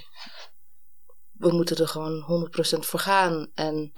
[1.39, 3.51] We moeten er gewoon 100% voor gaan.
[3.55, 3.93] En,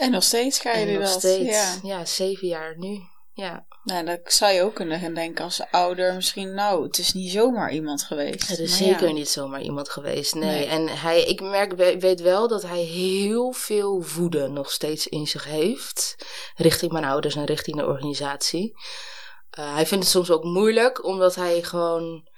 [0.00, 1.18] en nog steeds ga je nog dat.
[1.18, 1.78] Steeds, ja.
[1.82, 3.00] ja, zeven jaar nu.
[3.32, 3.66] Ja.
[3.84, 6.14] Nou, dat zou je ook kunnen gaan denken als ouder.
[6.14, 8.48] Misschien, nou, het is niet zomaar iemand geweest.
[8.48, 10.66] Het is zeker niet zomaar iemand geweest, nee.
[10.66, 15.44] En hij, ik merk, weet wel dat hij heel veel woede nog steeds in zich
[15.44, 16.16] heeft.
[16.54, 18.72] Richting mijn ouders en richting de organisatie.
[19.58, 22.29] Uh, hij vindt het soms ook moeilijk, omdat hij gewoon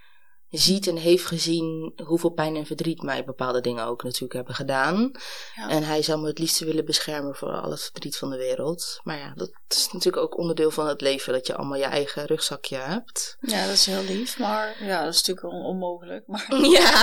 [0.52, 5.10] ziet en heeft gezien hoeveel pijn en verdriet mij bepaalde dingen ook natuurlijk hebben gedaan.
[5.54, 5.68] Ja.
[5.68, 9.00] En hij zou me het liefst willen beschermen voor al het verdriet van de wereld.
[9.02, 12.26] Maar ja, dat is natuurlijk ook onderdeel van het leven, dat je allemaal je eigen
[12.26, 13.36] rugzakje hebt.
[13.40, 16.26] Ja, dat is heel lief, maar ja, dat is natuurlijk onmogelijk.
[16.26, 16.46] Maar...
[16.72, 16.90] Ja.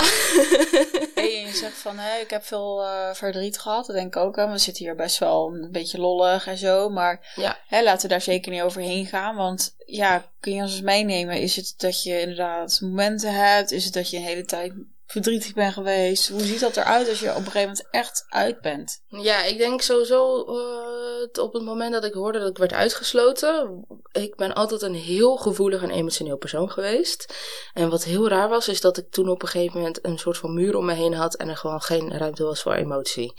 [1.14, 4.36] hey, je zegt van, hé, ik heb veel uh, verdriet gehad, dat denk ik ook.
[4.36, 4.50] Hè.
[4.50, 7.58] We zitten hier best wel een beetje lollig en zo, maar ja.
[7.66, 11.40] hè, laten we daar zeker niet overheen gaan, want ja, kun je ons eens meenemen?
[11.40, 13.39] Is het dat je inderdaad momenten hebt?
[13.70, 14.72] Is het dat je een hele tijd
[15.10, 16.28] verdrietig bent geweest?
[16.28, 19.02] Hoe ziet dat eruit als je op een gegeven moment echt uit bent?
[19.06, 23.84] Ja, ik denk sowieso uh, op het moment dat ik hoorde dat ik werd uitgesloten.
[24.12, 27.34] Ik ben altijd een heel gevoelig en emotioneel persoon geweest.
[27.72, 30.38] En wat heel raar was, is dat ik toen op een gegeven moment een soort
[30.38, 33.32] van muur om me heen had en er gewoon geen ruimte was voor emotie.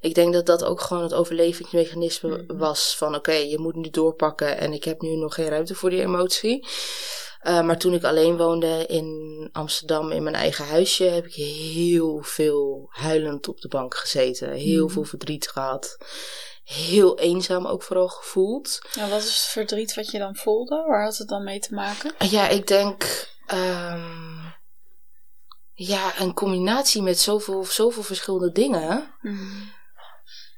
[0.00, 2.58] Ik denk dat dat ook gewoon het overlevingsmechanisme mm.
[2.58, 5.90] was van oké, je moet nu doorpakken en ik heb nu nog geen ruimte voor
[5.90, 6.66] die emotie.
[7.46, 12.22] Uh, maar toen ik alleen woonde in Amsterdam in mijn eigen huisje, heb ik heel
[12.22, 14.52] veel huilend op de bank gezeten.
[14.52, 14.90] Heel mm.
[14.90, 15.96] veel verdriet gehad.
[16.64, 18.78] Heel eenzaam ook vooral gevoeld.
[18.92, 20.84] Ja, wat is het verdriet wat je dan voelde?
[20.86, 22.14] Waar had het dan mee te maken?
[22.18, 23.28] Ja, ik denk.
[23.54, 24.54] Um,
[25.72, 29.14] ja, een combinatie met zoveel, zoveel verschillende dingen.
[29.20, 29.74] Mm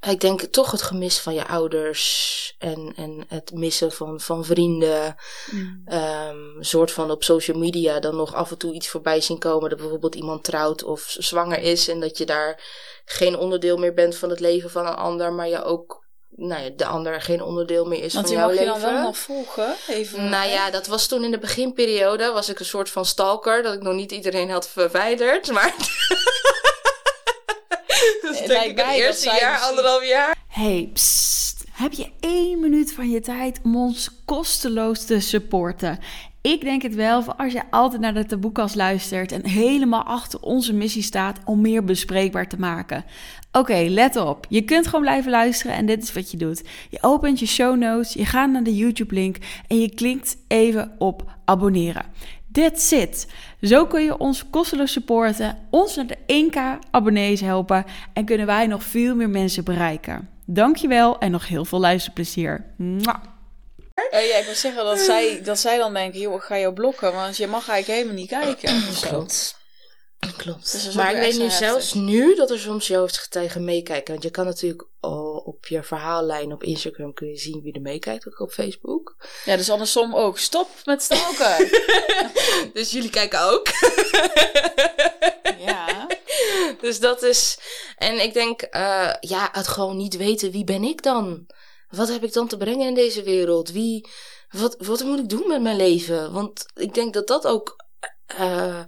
[0.01, 5.17] ik denk toch het gemis van je ouders en, en het missen van, van vrienden.
[5.51, 5.85] Mm.
[5.93, 9.71] Um, soort van op social media dan nog af en toe iets voorbij zien komen.
[9.71, 11.89] Dat bijvoorbeeld iemand trouwt of zwanger is.
[11.89, 12.63] En dat je daar
[13.05, 15.33] geen onderdeel meer bent van het leven van een ander.
[15.33, 16.07] Maar je ook
[16.39, 18.67] nou ja, de ander geen onderdeel meer is Want van jouw leven.
[18.67, 19.75] Want je mag je dan wel nog volgen?
[19.89, 22.31] Even, nou ja, dat was toen in de beginperiode.
[22.33, 23.63] Was ik een soort van stalker.
[23.63, 25.51] Dat ik nog niet iedereen had verwijderd.
[25.59, 25.75] Maar...
[28.49, 30.37] dus denk ik het eerste jaar, anderhalf jaar.
[30.49, 31.65] Hey, psst.
[31.73, 35.99] Heb je één minuut van je tijd om ons kosteloos te supporten?
[36.41, 40.41] Ik denk het wel, voor als je altijd naar de taboekast luistert en helemaal achter
[40.41, 43.05] onze missie staat om meer bespreekbaar te maken.
[43.53, 44.47] Oké, let op.
[44.49, 46.63] Je kunt gewoon blijven luisteren en dit is wat je doet.
[46.91, 51.23] Je opent je show notes, je gaat naar de YouTube-link en je klikt even op
[51.45, 52.05] abonneren.
[52.59, 53.27] That's it.
[53.63, 58.67] Zo kun je ons kosteloos supporten, ons naar de 1k abonnees helpen en kunnen wij
[58.67, 60.29] nog veel meer mensen bereiken.
[60.47, 62.65] Dankjewel en nog heel veel luisterplezier.
[62.77, 63.23] Mwah.
[64.13, 66.75] Uh, ja, ik wil zeggen dat zij, dat zij dan denken, joh, ik ga jou
[66.75, 68.83] blokken, want je mag eigenlijk helemaal niet kijken.
[69.09, 69.57] Klopt.
[70.37, 70.73] Klopt.
[70.73, 72.93] Dus maar ik weet nu zelfs nu dat er soms
[73.29, 74.13] tegen meekijken.
[74.13, 74.87] Want je kan natuurlijk
[75.45, 79.17] op je verhaallijn op Instagram kun je zien wie er meekijkt, ook op Facebook.
[79.45, 80.39] Ja, dus andersom ook.
[80.39, 81.71] Stop met stalken.
[82.73, 83.69] dus jullie kijken ook.
[85.59, 86.07] ja.
[86.81, 87.59] dus dat is.
[87.97, 91.47] En ik denk, uh, ja, het gewoon niet weten wie ben ik dan?
[91.89, 93.71] Wat heb ik dan te brengen in deze wereld?
[93.71, 94.09] Wie,
[94.51, 96.33] wat, wat moet ik doen met mijn leven?
[96.33, 97.77] Want ik denk dat dat ook.
[98.41, 98.81] Uh,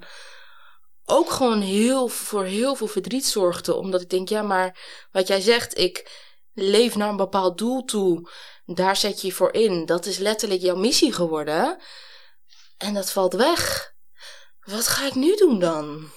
[1.10, 3.74] ook gewoon heel, voor heel veel verdriet zorgde.
[3.74, 4.78] Omdat ik denk, ja, maar
[5.12, 6.10] wat jij zegt, ik
[6.52, 8.30] leef naar een bepaald doel toe.
[8.64, 9.86] Daar zet je je voor in.
[9.86, 11.78] Dat is letterlijk jouw missie geworden.
[12.76, 13.92] En dat valt weg.
[14.60, 16.10] Wat ga ik nu doen dan?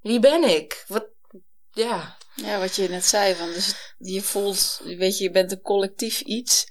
[0.00, 0.84] Wie ben ik?
[0.86, 1.06] Wat,
[1.70, 2.16] ja.
[2.34, 6.20] Ja, wat je net zei, van dus je voelt, weet je, je bent een collectief
[6.20, 6.66] iets.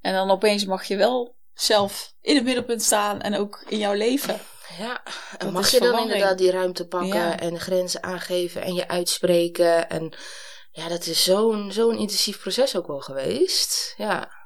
[0.00, 3.92] En dan opeens mag je wel zelf in het middelpunt staan en ook in jouw
[3.92, 4.40] leven.
[4.78, 5.02] Ja,
[5.38, 9.88] en mag je dan inderdaad die ruimte pakken en grenzen aangeven en je uitspreken.
[9.88, 10.12] En
[10.70, 13.94] ja, dat is zo'n zo'n intensief proces ook wel geweest.
[13.96, 14.37] Ja.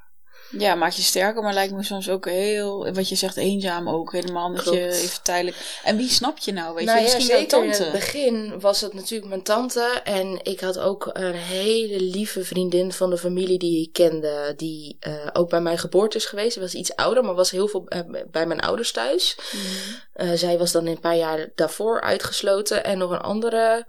[0.49, 4.11] Ja, maakt je sterker, maar lijkt me soms ook heel, wat je zegt, eenzaam ook.
[4.11, 5.79] Helemaal dat je even tijdelijk...
[5.83, 6.75] En wie snap je nou?
[6.75, 10.01] Weet nou, je, misschien ja, zeker in het begin was het natuurlijk mijn tante.
[10.03, 14.53] En ik had ook een hele lieve vriendin van de familie die ik kende.
[14.57, 16.53] Die uh, ook bij mijn geboorte is geweest.
[16.53, 17.99] Ze was iets ouder, maar was heel veel uh,
[18.31, 19.37] bij mijn ouders thuis.
[19.51, 20.25] Mm.
[20.25, 22.83] Uh, zij was dan een paar jaar daarvoor uitgesloten.
[22.83, 23.85] En nog een andere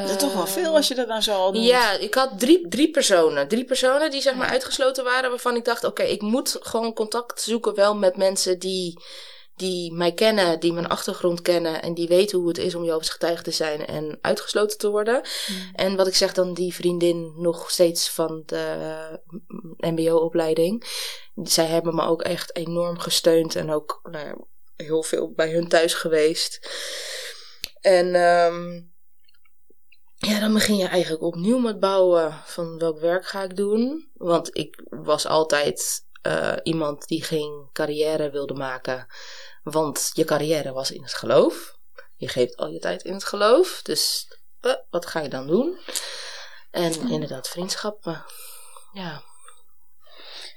[0.00, 1.64] dat is toch wel veel als je dat nou zo al doet.
[1.64, 3.48] Ja, ik had drie, drie personen.
[3.48, 5.30] Drie personen die zeg maar uitgesloten waren.
[5.30, 9.02] Waarvan ik dacht, oké, ik moet gewoon contact zoeken wel met mensen die,
[9.56, 10.60] die mij kennen.
[10.60, 11.82] Die mijn achtergrond kennen.
[11.82, 15.22] En die weten hoe het is om Jovens getuige te zijn en uitgesloten te worden.
[15.74, 19.20] En wat ik zeg dan, die vriendin nog steeds van de
[19.76, 20.84] mbo-opleiding.
[21.42, 23.56] Zij hebben me ook echt enorm gesteund.
[23.56, 24.44] En ook nou,
[24.76, 26.68] heel veel bij hun thuis geweest.
[27.80, 28.14] En...
[28.14, 28.92] Um,
[30.24, 34.10] ja, dan begin je eigenlijk opnieuw met bouwen van welk werk ga ik doen.
[34.14, 39.06] Want ik was altijd uh, iemand die geen carrière wilde maken.
[39.62, 41.78] Want je carrière was in het geloof.
[42.16, 43.80] Je geeft al je tijd in het geloof.
[43.82, 44.28] Dus
[44.60, 45.78] uh, wat ga je dan doen?
[46.70, 48.24] En inderdaad, vriendschappen.
[48.92, 49.22] Ja.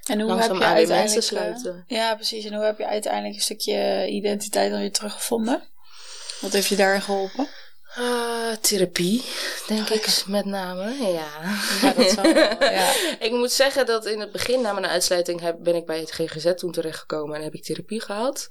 [0.04, 1.22] En hoe heb je uiteindelijk...
[1.22, 1.84] Eh, sluiten.
[1.86, 2.44] Ja, precies.
[2.44, 5.68] En hoe heb je uiteindelijk een stukje identiteit dan weer teruggevonden?
[6.40, 7.48] Wat heeft je daarin geholpen?
[7.96, 9.24] Uh, therapie,
[9.66, 10.94] denk ik met name.
[10.94, 11.28] Ja.
[11.82, 12.14] ja, dat
[12.60, 12.92] ja.
[13.26, 16.10] ik moet zeggen dat in het begin na mijn uitsluiting heb, ben ik bij het
[16.10, 18.48] GGZ toen terechtgekomen en heb ik therapie gehad.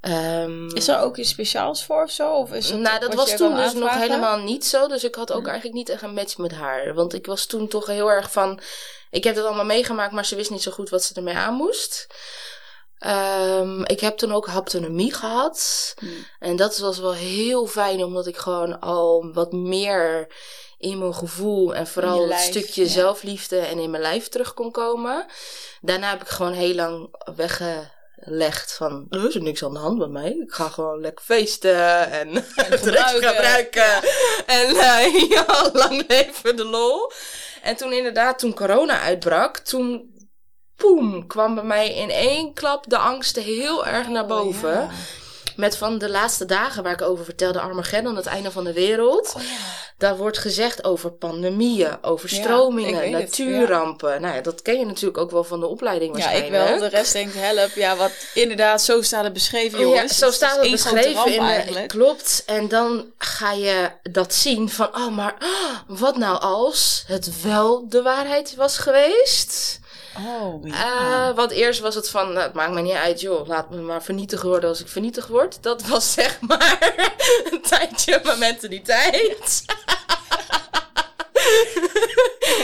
[0.00, 2.32] Um, is er ook iets speciaals voor of zo?
[2.32, 4.88] Of is het nou, dat was toen dus nog helemaal niet zo.
[4.88, 6.94] Dus ik had ook eigenlijk niet echt een match met haar.
[6.94, 8.60] Want ik was toen toch heel erg van...
[9.10, 11.54] Ik heb het allemaal meegemaakt, maar ze wist niet zo goed wat ze ermee aan
[11.54, 12.06] moest.
[13.06, 15.94] Um, ik heb toen ook haptonomie gehad.
[15.98, 16.26] Hmm.
[16.38, 20.28] En dat was wel heel fijn, omdat ik gewoon al wat meer
[20.78, 25.26] in mijn gevoel en vooral het stukje zelfliefde en in mijn lijf terug kon komen.
[25.80, 29.98] Daarna heb ik gewoon heel lang weggelegd van er is er niks aan de hand
[29.98, 30.30] met mij.
[30.30, 34.02] Ik ga gewoon lekker feesten en, en drugs gebruiken.
[34.46, 37.12] En uh, ja, lang leven de lol.
[37.62, 40.18] En toen inderdaad, toen corona uitbrak, toen
[40.80, 44.90] poem, kwam bij mij in één klap de angsten heel erg naar oh, boven.
[45.56, 49.32] Met van de laatste dagen waar ik over vertelde, Armageddon, het einde van de wereld.
[49.36, 49.48] Oh, ja.
[49.98, 54.20] Daar wordt gezegd over pandemieën, overstromingen, natuurrampen.
[54.20, 56.52] Nou ja, dat ken je natuurlijk ook wel van de opleiding waarschijnlijk.
[56.52, 56.78] Ja, ik wel.
[56.78, 57.70] De rest denkt help.
[57.74, 60.18] Ja, wat inderdaad, zo staat het beschreven, jongens.
[60.18, 61.76] Ja, zo staat het beschreven.
[61.76, 62.42] In, klopt.
[62.46, 67.88] En dan ga je dat zien van, oh, maar oh, wat nou als het wel
[67.88, 69.80] de waarheid was geweest?
[70.18, 71.28] Oh, ja.
[71.28, 73.76] Uh, want eerst was het van, nou, het maakt me niet uit, joh, laat me
[73.76, 75.62] maar vernietigd worden als ik vernietigd word.
[75.62, 76.94] Dat was zeg maar
[77.50, 79.64] een tijdje mijn mentaliteit.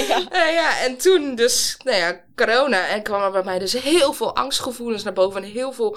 [0.08, 0.18] ja.
[0.32, 2.86] Uh, ja, en toen dus, nou ja, corona.
[2.86, 5.42] En kwam er bij mij dus heel veel angstgevoelens naar boven.
[5.42, 5.96] En heel veel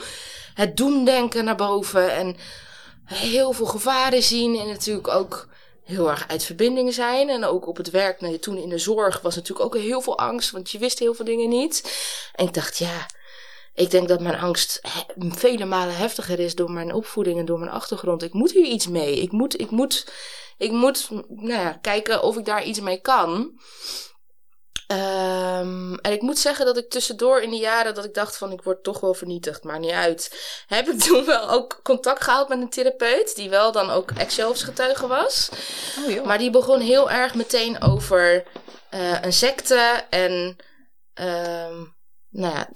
[0.53, 2.11] het doemdenken naar boven.
[2.13, 2.37] En
[3.05, 4.59] heel veel gevaren zien.
[4.59, 5.48] En natuurlijk ook
[5.89, 7.29] heel erg uit verbinding zijn.
[7.29, 10.17] En ook op het werk, nou, toen in de zorg was natuurlijk ook heel veel
[10.17, 11.99] angst, want je wist heel veel dingen niet.
[12.35, 13.05] En ik dacht, ja,
[13.73, 14.81] ik denk dat mijn angst
[15.17, 18.23] vele malen heftiger is door mijn opvoeding en door mijn achtergrond.
[18.23, 19.21] Ik moet hier iets mee.
[19.21, 20.11] Ik moet, ik moet,
[20.57, 23.59] ik moet nou ja, kijken of ik daar iets mee kan.
[24.91, 28.51] Um, en ik moet zeggen dat ik tussendoor in de jaren dat ik dacht van
[28.51, 30.31] ik word toch wel vernietigd, maar niet uit.
[30.67, 34.37] Heb ik toen wel ook contact gehad met een therapeut, die wel dan ook ex
[34.39, 35.49] getuige was.
[35.99, 36.25] Oh, joh.
[36.25, 38.43] Maar die begon heel erg meteen over
[38.91, 40.55] uh, een secte en
[41.13, 41.95] um,
[42.29, 42.69] nou ja,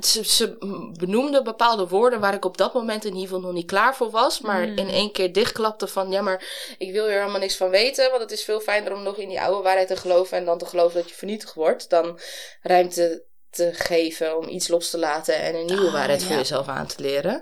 [0.00, 0.56] ze, ze
[0.98, 4.10] benoemde bepaalde woorden waar ik op dat moment in ieder geval nog niet klaar voor
[4.10, 4.40] was.
[4.40, 4.76] Maar mm.
[4.76, 8.10] in één keer dichtklapte van ja, maar ik wil hier helemaal niks van weten.
[8.10, 10.58] Want het is veel fijner om nog in die oude waarheid te geloven en dan
[10.58, 11.90] te geloven dat je vernietigd wordt.
[11.90, 12.18] Dan
[12.62, 16.68] ruimte te geven om iets los te laten en een nieuwe ah, waarheid voor jezelf
[16.68, 17.40] aan te leren.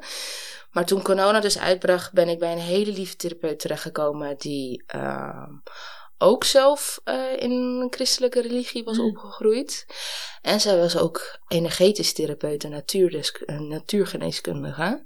[0.70, 5.48] Maar toen corona dus uitbracht, ben ik bij een hele lieve therapeut terechtgekomen die uh,
[6.24, 9.04] ook zelf uh, in een christelijke religie was mm.
[9.04, 9.86] opgegroeid.
[10.42, 15.02] En zij was ook energetisch therapeut en natuurgeneeskundige.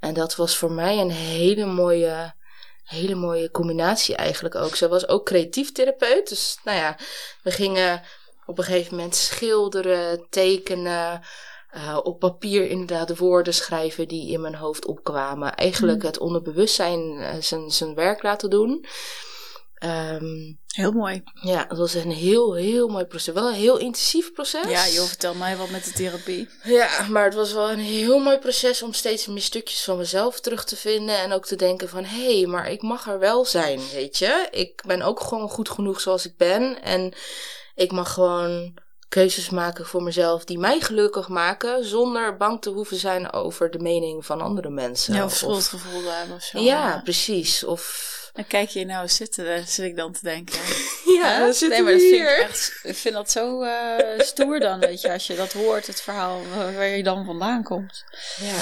[0.00, 2.38] En dat was voor mij een hele mooie
[2.84, 4.74] hele mooie combinatie eigenlijk ook.
[4.76, 6.28] Ze was ook creatief therapeut.
[6.28, 6.96] Dus nou ja,
[7.42, 8.02] we gingen
[8.46, 11.22] op een gegeven moment schilderen, tekenen.
[11.76, 15.54] Uh, op papier inderdaad de woorden schrijven die in mijn hoofd opkwamen.
[15.54, 16.06] Eigenlijk mm.
[16.06, 18.86] het onderbewustzijn uh, zijn, zijn werk laten doen.
[19.84, 21.22] Um, heel mooi.
[21.34, 23.34] Ja, het was een heel, heel mooi proces.
[23.34, 24.70] Wel een heel intensief proces.
[24.70, 26.48] Ja, joh, vertel mij wat met de therapie.
[26.62, 30.40] Ja, maar het was wel een heel mooi proces om steeds meer stukjes van mezelf
[30.40, 31.18] terug te vinden.
[31.18, 34.48] En ook te denken van, hé, hey, maar ik mag er wel zijn, weet je.
[34.50, 36.82] Ik ben ook gewoon goed genoeg zoals ik ben.
[36.82, 37.12] En
[37.74, 38.74] ik mag gewoon
[39.08, 43.78] keuzes maken voor mezelf die mij gelukkig maken, zonder bang te hoeven zijn over de
[43.78, 45.14] mening van andere mensen.
[45.14, 46.58] Ja, of schuldgevoel hebben of zo.
[46.58, 47.64] Ja, precies.
[47.64, 50.58] Of dan kijk je nou zitten, zit ik dan te denken.
[51.20, 54.60] ja, dan zit nee, maar dat vind ik, echt, ik vind dat zo uh, stoer
[54.60, 58.04] dan, weet je, als je dat hoort, het verhaal waar je dan vandaan komt.
[58.40, 58.58] Ja.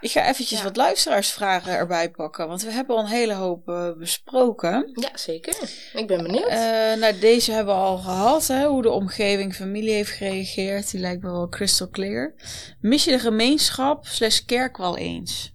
[0.00, 3.92] Ik ga eventjes wat luisteraarsvragen erbij pakken, want we hebben al een hele hoop uh,
[3.98, 4.90] besproken.
[4.94, 5.54] Ja, zeker.
[5.92, 6.50] Ik ben benieuwd.
[6.50, 6.54] Uh,
[6.94, 10.90] nou, deze hebben we al gehad, hè, hoe de omgeving, familie heeft gereageerd.
[10.90, 12.34] Die lijkt me wel crystal clear.
[12.80, 15.52] Mis je de gemeenschap slash kerk wel eens?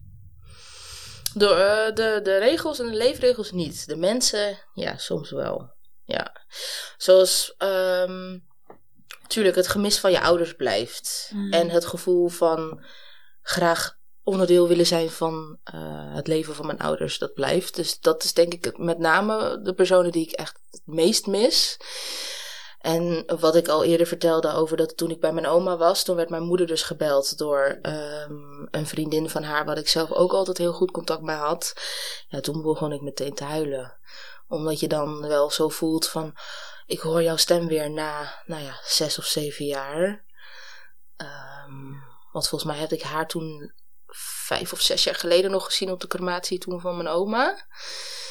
[1.37, 3.87] De, uh, de, de regels en de leefregels niet.
[3.87, 5.73] De mensen, ja, soms wel.
[6.03, 6.45] Ja.
[6.97, 8.45] Zoals, um,
[9.21, 11.29] natuurlijk, het gemis van je ouders blijft.
[11.33, 11.53] Mm.
[11.53, 12.83] En het gevoel van
[13.41, 17.75] graag onderdeel willen zijn van uh, het leven van mijn ouders, dat blijft.
[17.75, 21.77] Dus dat is denk ik met name de personen die ik echt het meest mis.
[22.85, 26.15] En wat ik al eerder vertelde over dat toen ik bij mijn oma was, toen
[26.15, 30.31] werd mijn moeder dus gebeld door um, een vriendin van haar, waar ik zelf ook
[30.33, 31.73] altijd heel goed contact mee had.
[32.27, 33.97] Ja, toen begon ik meteen te huilen.
[34.47, 36.37] Omdat je dan wel zo voelt van,
[36.85, 40.25] ik hoor jouw stem weer na, nou ja, zes of zeven jaar.
[41.17, 43.73] Um, want volgens mij heb ik haar toen
[44.45, 47.67] vijf of zes jaar geleden nog gezien op de crematie toen van mijn oma.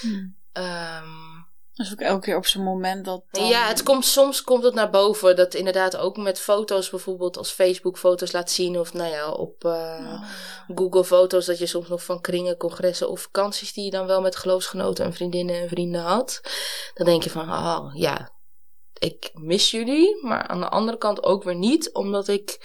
[0.01, 0.37] Hmm.
[0.53, 1.44] Um,
[1.75, 3.25] dus ook elke keer op zo'n moment dat.
[3.31, 5.37] Ja, het komt, soms komt het naar boven.
[5.37, 8.79] Dat inderdaad ook met foto's bijvoorbeeld als Facebook foto's laat zien.
[8.79, 10.23] Of nou ja, op uh,
[10.75, 11.47] Google foto's.
[11.47, 15.05] Dat je soms nog van kringen, congressen of vakanties die je dan wel met geloofsgenoten
[15.05, 16.41] en vriendinnen en vrienden had.
[16.95, 18.33] Dan denk je van, oh ja,
[18.99, 20.25] ik mis jullie.
[20.27, 21.93] Maar aan de andere kant ook weer niet.
[21.93, 22.59] Omdat ik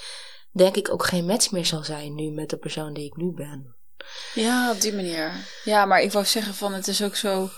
[0.52, 3.32] denk ik ook geen match meer zal zijn nu met de persoon die ik nu
[3.34, 3.76] ben.
[4.34, 5.32] Ja, op die manier.
[5.64, 7.50] Ja, maar ik wou zeggen van het is ook zo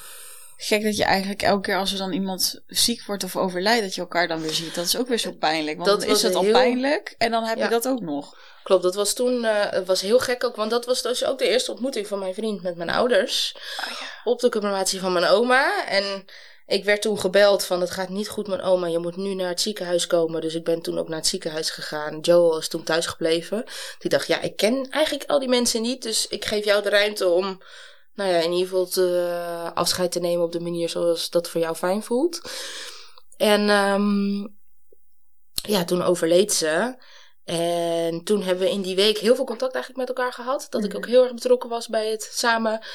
[0.63, 3.95] gek dat je eigenlijk elke keer als er dan iemand ziek wordt of overlijdt, dat
[3.95, 4.76] je elkaar dan weer ziet.
[4.76, 5.78] Dat is ook weer zo pijnlijk.
[5.78, 8.38] Want dat dan is het al pijnlijk en dan heb je dat ook nog.
[8.63, 11.47] Klopt, dat was toen uh, was heel gek ook, want dat was dus ook de
[11.47, 13.56] eerste ontmoeting van mijn vriend met mijn ouders.
[13.56, 14.06] Oh, ja.
[14.24, 15.88] Op de crematie van mijn oma.
[15.88, 16.26] En
[16.65, 19.50] ik werd toen gebeld van het gaat niet goed met oma, je moet nu naar
[19.50, 20.41] het ziekenhuis komen.
[20.41, 22.19] Dus ik ben toen ook naar het ziekenhuis gegaan.
[22.19, 23.63] Joe was toen thuis gebleven.
[24.00, 26.89] Die dacht, ja, ik ken eigenlijk al die mensen niet, dus ik geef jou de
[26.89, 27.62] ruimte om
[28.13, 31.50] nou ja, in ieder geval te, uh, afscheid te nemen op de manier zoals dat
[31.50, 32.41] voor jou fijn voelt.
[33.38, 34.60] En um,
[35.54, 36.95] ja, toen overleed ze.
[37.43, 40.67] En toen hebben we in die week heel veel contact eigenlijk met elkaar gehad.
[40.69, 40.97] Dat ik mhm.
[40.97, 42.86] ook heel erg betrokken was bij het samen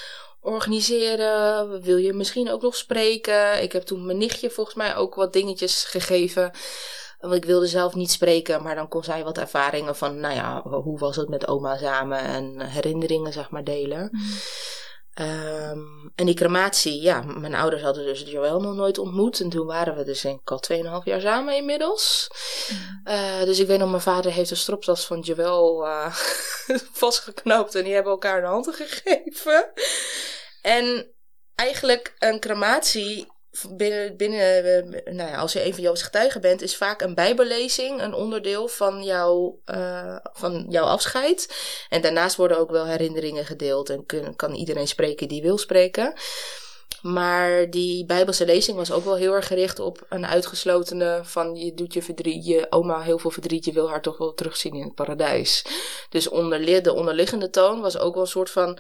[0.41, 1.83] organiseren.
[1.83, 3.63] Wil je misschien ook nog spreken?
[3.63, 6.51] Ik heb toen mijn nichtje volgens mij ook wat dingetjes gegeven.
[7.19, 10.63] Want ik wilde zelf niet spreken, maar dan kon zij wat ervaringen van, nou ja,
[10.63, 14.09] hoe was het met oma samen en herinneringen, zeg maar, delen.
[14.13, 14.23] Mhm.
[15.21, 19.41] Um, en die crematie, ja, mijn ouders hadden dus Joël nog nooit ontmoet.
[19.41, 20.63] En toen waren we dus denk ik al
[21.01, 22.31] 2,5 jaar samen inmiddels.
[23.05, 26.15] Uh, dus ik weet nog, mijn vader heeft de stropdas van Joël uh,
[27.03, 27.75] vastgeknoopt.
[27.75, 29.73] En die hebben elkaar de handen gegeven.
[30.63, 31.15] En
[31.55, 33.27] eigenlijk een crematie
[33.71, 37.15] binnen, binnen eh, nou ja, als je een van Jood's getuigen bent, is vaak een
[37.15, 41.57] bijbellezing een onderdeel van, jouw uh, van jouw afscheid.
[41.89, 46.15] En daarnaast worden ook wel herinneringen gedeeld en kun, kan iedereen spreken die wil spreken.
[47.03, 51.75] Maar die Bijbelse lezing was ook wel heel erg gericht op een uitgeslotene van je
[51.75, 54.83] doet je verdriet, je oma heel veel verdriet, je wil haar toch wel terugzien in
[54.83, 55.65] het paradijs.
[56.11, 58.79] Dus onder, de onderliggende toon was ook wel een soort van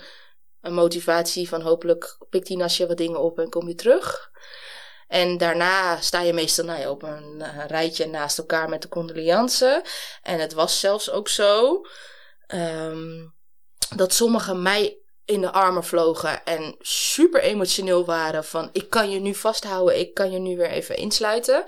[0.66, 4.30] een motivatie van hopelijk pikt die Nasje wat dingen op en kom je terug.
[5.09, 9.84] En daarna sta je meestal nou ja, op een, rijtje naast elkaar met de condoleance.
[10.22, 11.80] En het was zelfs ook zo
[12.55, 13.34] um,
[13.97, 19.20] dat sommigen mij in de armen vlogen en super emotioneel waren van ik kan je
[19.20, 21.64] nu vasthouden, ik kan je nu weer even insluiten.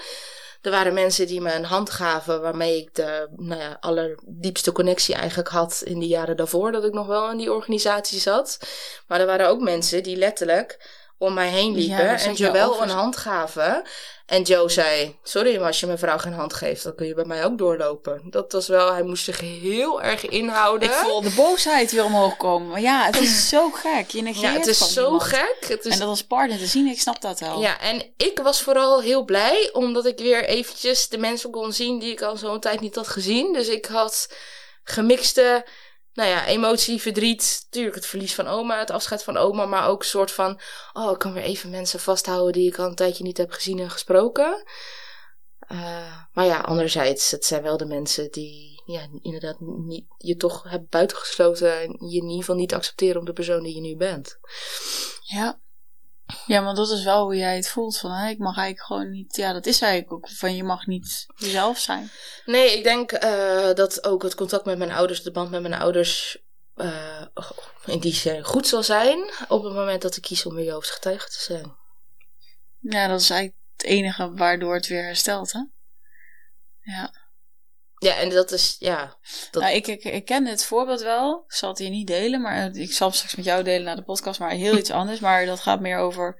[0.60, 5.14] Er waren mensen die me een hand gaven waarmee ik de nou ja, allerdiepste connectie
[5.14, 8.58] eigenlijk had in de jaren daarvoor dat ik nog wel in die organisatie zat.
[9.06, 10.78] Maar er waren ook mensen die letterlijk
[11.18, 13.82] om mij heen liepen en Joël een hand gaven.
[14.26, 17.14] En Joe zei: Sorry, maar als je mijn vrouw geen hand geeft, dan kun je
[17.14, 18.22] bij mij ook doorlopen.
[18.24, 20.88] Dat was wel, hij moest zich heel erg inhouden.
[20.88, 22.68] Ik voel de boosheid weer omhoog komen.
[22.68, 24.10] Maar ja, het is zo gek.
[24.10, 25.56] Je negeert ja, het is zo gek.
[25.68, 25.92] Het is...
[25.92, 27.60] En dat als partner te zien, ik snap dat wel.
[27.60, 31.98] Ja, en ik was vooral heel blij, omdat ik weer eventjes de mensen kon zien
[31.98, 33.52] die ik al zo'n tijd niet had gezien.
[33.52, 34.28] Dus ik had
[34.84, 35.64] gemixte
[36.18, 37.66] nou ja, emotie, verdriet.
[37.70, 39.66] Tuurlijk het verlies van oma, het afscheid van oma.
[39.66, 40.60] Maar ook een soort van,
[40.92, 43.78] oh, ik kan weer even mensen vasthouden die ik al een tijdje niet heb gezien
[43.78, 44.64] en gesproken.
[45.72, 50.62] Uh, maar ja, anderzijds, het zijn wel de mensen die ja, inderdaad niet, je toch
[50.62, 51.80] hebben buitengesloten.
[51.80, 54.38] En je in ieder geval niet accepteren om de persoon die je nu bent.
[55.20, 55.60] Ja.
[56.46, 57.98] Ja, maar dat is wel hoe jij het voelt.
[57.98, 59.36] Van, hè, ik mag eigenlijk gewoon niet...
[59.36, 62.10] Ja, dat is eigenlijk ook van je mag niet jezelf zijn.
[62.44, 65.74] Nee, ik denk uh, dat ook het contact met mijn ouders, de band met mijn
[65.74, 66.38] ouders...
[66.76, 67.22] Uh,
[67.84, 71.28] in die zin goed zal zijn op het moment dat ik kies om weer getuige
[71.28, 71.76] te zijn.
[72.80, 75.60] Ja, dat is eigenlijk het enige waardoor het weer herstelt, hè?
[76.80, 77.17] Ja.
[77.98, 79.16] Ja, en dat is, ja.
[79.50, 79.62] Dat...
[79.62, 81.44] Nou, ik, ik, ik ken het voorbeeld wel.
[81.46, 83.94] Ik zal het hier niet delen, maar ik zal het straks met jou delen na
[83.94, 85.20] de podcast, maar heel iets anders.
[85.20, 86.36] Maar dat gaat meer over,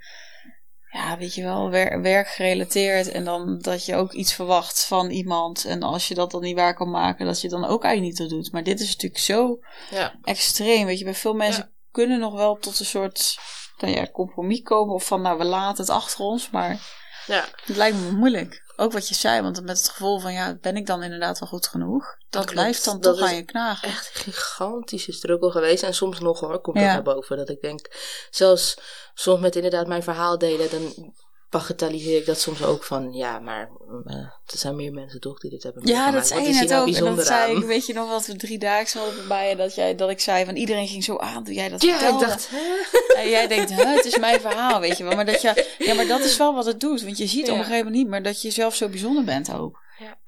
[0.90, 3.11] ja, weet je wel, wer werkgerelateerd.
[3.11, 5.64] En dan dat je ook iets verwacht van iemand.
[5.64, 8.28] En als je dat dan niet waar kan maken, dat je dan ook eigenlijk niet
[8.30, 8.52] dat doet.
[8.52, 9.59] Maar dit is natuurlijk zo
[9.90, 10.14] ja.
[10.22, 10.86] extreem.
[10.86, 13.38] Weet je, bij veel mensen kunnen nog wel tot een soort
[13.78, 14.94] nou ja, compromis komen.
[14.94, 16.50] Of van, nou, we laten het achter ons.
[16.50, 16.80] Maar
[17.26, 17.44] ja.
[17.64, 20.76] het lijkt me moeilijk ook wat je zei, want met het gevoel van ja, ben
[20.76, 22.16] ik dan inderdaad wel goed genoeg?
[22.31, 23.89] Dat, blijft dan toch aan je knagen.
[23.89, 25.83] Echt een gigantische struggle geweest.
[25.83, 27.37] En soms nog hoor, komt er naar boven.
[27.37, 27.89] Dat ik denk,
[28.31, 28.79] zelfs
[29.14, 31.12] soms met inderdaad mijn verhaal delen, dan
[31.51, 33.70] bagatelliseer ik dat soms ook van, ja, maar
[34.05, 36.88] uh, er zijn meer mensen toch die dit hebben Ja, dat zei je net nou
[36.88, 36.96] ook.
[36.96, 39.74] En dat zei ik, weet je nog wat we drie dagen hadden bij je, dat,
[39.74, 42.24] jij, dat ik zei van iedereen ging zo aan toen jij dat ja, vertelde.
[42.24, 43.16] ik dacht, hè?
[43.16, 45.14] En jij denkt, hè, het is mijn verhaal, weet je wel.
[45.14, 47.57] Maar dat, je, ja, maar dat is wel wat het doet, want je ziet op
[47.57, 49.78] een gegeven moment niet meer dat je zelf zo bijzonder bent ook.
[49.99, 50.18] Ja.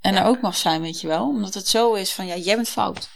[0.00, 1.28] En er ook mag zijn, weet je wel.
[1.28, 3.08] Omdat het zo is van, ja, jij bent fout.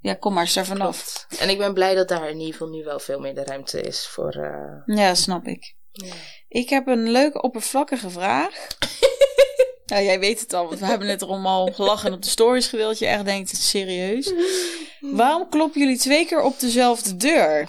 [0.00, 1.26] Ja, kom maar eens er vanaf.
[1.38, 3.80] En ik ben blij dat daar in ieder geval nu wel veel meer de ruimte
[3.80, 4.36] is voor...
[4.36, 4.96] Uh...
[4.96, 5.74] Ja, snap ik.
[6.48, 8.66] Ik heb een leuke oppervlakkige vraag.
[9.86, 12.66] nou, jij weet het al, want we hebben het er allemaal gelachen op de stories
[12.66, 12.98] gedeeld.
[12.98, 14.32] Je echt denkt, het is serieus.
[15.00, 17.68] Waarom kloppen jullie twee keer op dezelfde deur?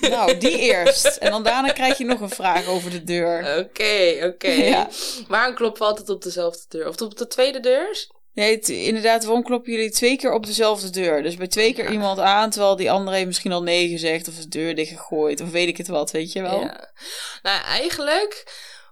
[0.10, 1.06] nou, die eerst.
[1.06, 3.58] En dan daarna krijg je nog een vraag over de deur.
[3.58, 4.86] Oké, oké.
[5.28, 6.88] Waarom kloppen we altijd op dezelfde deur?
[6.88, 8.06] Of op de tweede deur?
[8.38, 11.22] Nee, inderdaad, waarom kloppen jullie twee keer op dezelfde deur?
[11.22, 14.48] Dus bij twee keer iemand aan, terwijl die andere misschien al nee gezegd of de
[14.48, 16.60] deur dichtgegooid of weet ik het wat, weet je wel?
[16.60, 16.90] Ja.
[17.42, 18.44] Nou, eigenlijk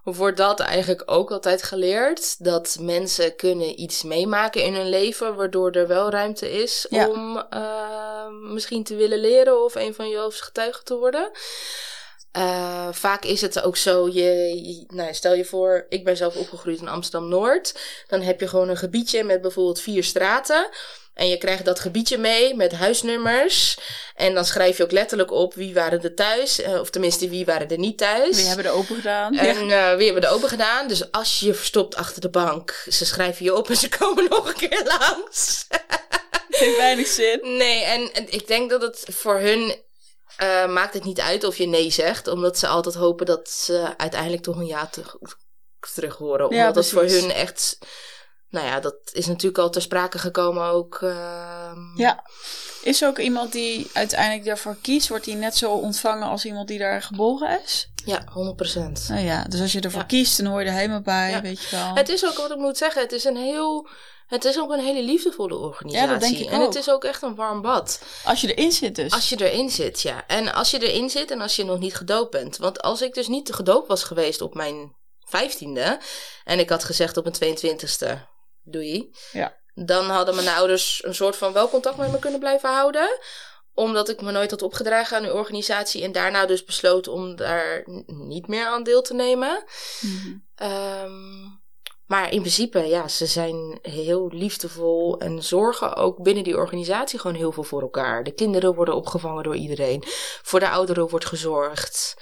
[0.03, 2.43] wordt dat eigenlijk ook altijd geleerd.
[2.43, 8.27] Dat mensen kunnen iets meemaken in hun leven, waardoor er wel ruimte is om uh,
[8.27, 11.31] misschien te willen leren of een van Jehovah's getuigen te worden.
[12.37, 16.79] Uh, vaak is het ook zo, je, nou, stel je voor, ik ben zelf opgegroeid
[16.79, 17.79] in Amsterdam-Noord.
[18.07, 20.69] Dan heb je gewoon een gebiedje met bijvoorbeeld vier straten.
[21.13, 23.77] En je krijgt dat gebiedje mee met huisnummers.
[24.15, 26.59] En dan schrijf je ook letterlijk op wie waren er thuis.
[26.59, 28.35] Uh, of tenminste, wie waren er niet thuis.
[28.35, 29.37] Wie hebben er open gedaan.
[29.37, 30.87] En uh, wie hebben er open gedaan.
[30.87, 34.25] Dus als je je verstopt achter de bank, ze schrijven je op en ze komen
[34.29, 35.67] nog een keer langs.
[36.49, 37.39] Heeft weinig zin.
[37.41, 39.75] Nee, en, en ik denk dat het voor hun
[40.43, 43.93] uh, maakt het niet uit of je nee zegt, omdat ze altijd hopen dat ze
[43.97, 44.89] uiteindelijk toch een ja
[45.93, 46.49] terug, horen.
[46.49, 47.77] Omdat dat voor hun echt.
[48.49, 50.99] Nou ja, dat is natuurlijk al ter sprake gekomen ook.
[51.01, 51.71] Uh...
[51.95, 52.23] Ja.
[52.83, 55.07] Is er ook iemand die uiteindelijk daarvoor kiest?
[55.07, 57.89] Wordt die net zo ontvangen als iemand die daar geboren is?
[58.07, 59.07] Ja, 100%.
[59.07, 61.75] Nou ja, dus als je ervoor kiest, dan hoor je er helemaal bij, weet je
[61.75, 61.95] wel.
[61.95, 63.87] Het is ook wat ik moet zeggen, het is een heel
[64.27, 66.07] het is ook een hele liefdevolle organisatie.
[66.07, 68.01] Ja, dat denk ik En het is ook echt een warm bad.
[68.23, 69.11] Als je erin zit dus.
[69.11, 70.27] Als je erin zit, ja.
[70.27, 72.57] En als je erin zit en als je nog niet gedoopt bent.
[72.57, 75.99] Want als ik dus niet gedoopt was geweest op mijn vijftiende...
[76.43, 78.17] en ik had gezegd op mijn 22 e
[78.63, 79.11] doei...
[79.31, 79.57] Ja.
[79.73, 83.19] dan hadden mijn ouders een soort van wel contact met me kunnen blijven houden
[83.77, 87.83] omdat ik me nooit had opgedragen aan uw organisatie en daarna dus besloten om daar
[88.05, 89.63] niet meer aan deel te nemen.
[90.01, 90.45] Mm
[92.07, 97.35] maar in principe, ja, ze zijn heel liefdevol en zorgen ook binnen die organisatie gewoon
[97.35, 98.23] heel veel voor elkaar.
[98.23, 100.03] De kinderen worden opgevangen door iedereen.
[100.41, 102.15] Voor de ouderen wordt gezorgd.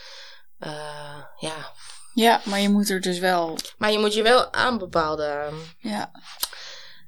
[0.60, 1.74] Uh, ja.
[2.14, 3.58] Ja, maar je moet er dus wel.
[3.78, 6.12] Maar je moet je wel aan bepaalde ja.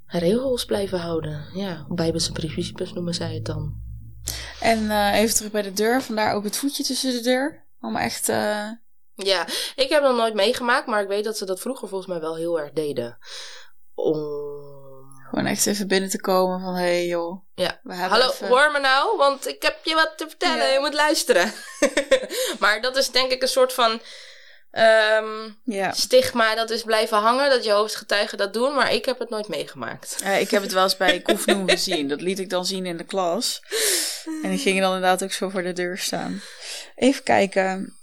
[0.05, 1.45] regels blijven houden.
[1.53, 3.86] Ja, bijbelse principes noemen zij het dan.
[4.59, 7.65] En uh, even terug bij de deur, vandaar ook het voetje tussen de deur.
[7.81, 8.29] Om echt.
[8.29, 8.69] Uh
[9.15, 12.19] Ja, ik heb dat nooit meegemaakt, maar ik weet dat ze dat vroeger volgens mij
[12.19, 13.17] wel heel erg deden.
[13.93, 14.15] Om...
[15.29, 17.45] Gewoon echt even binnen te komen van, hé hey, joh.
[17.55, 18.47] Ja, hallo, even...
[18.47, 21.53] hoor me nou, want ik heb je wat te vertellen, je moet luisteren.
[22.59, 24.01] maar dat is denk ik een soort van
[24.77, 25.91] um, ja.
[25.91, 29.47] stigma dat is blijven hangen, dat je hoofdgetuigen dat doen, maar ik heb het nooit
[29.47, 30.23] meegemaakt.
[30.39, 33.03] Ik heb het wel eens bij Koefnoem gezien, dat liet ik dan zien in de
[33.03, 33.61] klas.
[34.43, 36.41] En die gingen dan inderdaad ook zo voor de deur staan.
[36.95, 37.97] Even kijken.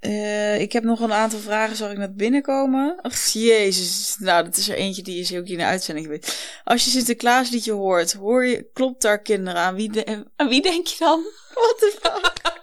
[0.00, 2.98] Uh, ik heb nog een aantal vragen, zal ik naar binnenkomen?
[3.02, 4.16] Ach, jezus.
[4.18, 6.60] Nou, dat is er eentje die is ook in de uitzending geweest.
[6.64, 9.74] Als je Sinterklaasliedje hoort, hoor je, klopt daar kinderen aan?
[9.74, 11.22] Wie, de, aan wie denk je dan?
[11.54, 12.62] Wat de fuck?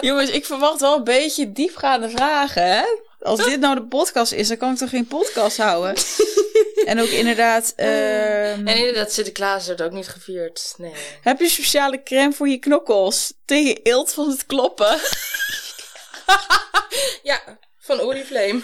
[0.08, 2.82] Jongens, ik verwacht wel een beetje diepgaande vragen, hè?
[3.20, 5.94] Als dit nou de podcast is, dan kan ik toch geen podcast houden?
[6.90, 7.72] en ook inderdaad...
[7.76, 10.74] Uh, en inderdaad, Sinterklaas wordt ook niet gevierd.
[10.76, 10.92] Nee.
[11.22, 13.32] Heb je speciale crème voor je knokkels?
[13.44, 14.98] Tegen eelt van het kloppen?
[17.22, 17.40] ja,
[17.78, 18.62] van Oriflame.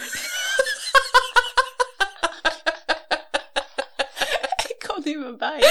[4.68, 5.64] ik kom niet meer bij.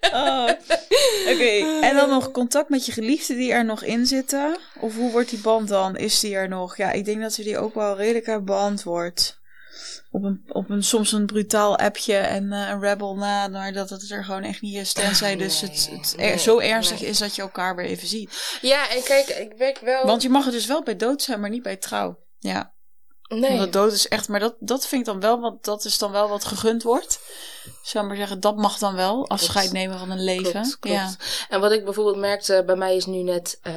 [0.00, 0.48] Oh.
[1.32, 4.58] Oké, en dan nog contact met je geliefde die er nog in zitten?
[4.80, 5.96] Of hoe wordt die band dan?
[5.96, 6.76] Is die er nog?
[6.76, 9.38] Ja, ik denk dat ze die ook wel redelijk hebben beantwoord.
[10.10, 13.90] Op een, op een soms een brutaal appje en uh, een rebel na, maar dat
[13.90, 14.92] het er gewoon echt niet is.
[14.92, 18.58] Tenzij dus het, het zo ernstig is dat je elkaar weer even ziet.
[18.60, 20.06] Ja, en kijk, ik weet wel.
[20.06, 22.18] Want je mag er dus wel bij dood zijn, maar niet bij trouw.
[22.38, 22.72] Ja.
[23.28, 23.58] Nee.
[23.58, 26.12] Want dood is echt, maar dat, dat vind ik dan wel, want dat is dan
[26.12, 27.20] wel wat gegund wordt.
[27.82, 30.50] Zou maar zeggen, dat mag dan wel, afscheid nemen van een leven.
[30.50, 30.96] Klopt, klopt.
[30.96, 31.16] Ja.
[31.48, 33.74] En wat ik bijvoorbeeld merkte, bij mij is nu net uh,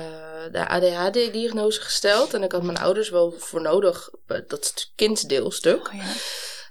[0.51, 2.33] de ADHD-diagnose gesteld.
[2.33, 5.87] En ik had mijn ouders wel voor nodig, eh, dat kindsdeelstuk.
[5.87, 6.13] Oh, ja.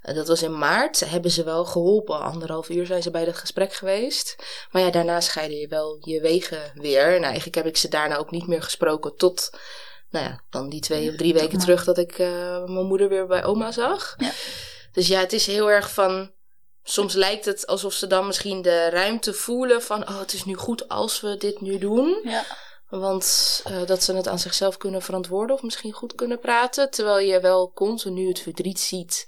[0.02, 1.00] En dat was in maart.
[1.00, 2.20] Hebben ze wel geholpen.
[2.20, 4.36] Anderhalf uur zijn ze bij dat gesprek geweest.
[4.70, 7.16] Maar ja, daarna scheiden je wel je wegen weer.
[7.16, 9.50] En eigenlijk heb ik ze daarna ook niet meer gesproken tot
[10.10, 13.26] nou ja, dan die twee of drie weken terug dat ik uh, mijn moeder weer
[13.26, 14.14] bij oma zag.
[14.16, 14.30] Ja.
[14.92, 16.32] Dus ja, het is heel erg van.
[16.82, 20.54] Soms lijkt het alsof ze dan misschien de ruimte voelen van, oh, het is nu
[20.54, 22.20] goed als we dit nu doen.
[22.24, 22.44] Ja.
[22.88, 26.90] Want uh, dat ze het aan zichzelf kunnen verantwoorden of misschien goed kunnen praten.
[26.90, 29.24] Terwijl je wel continu het verdriet ziet.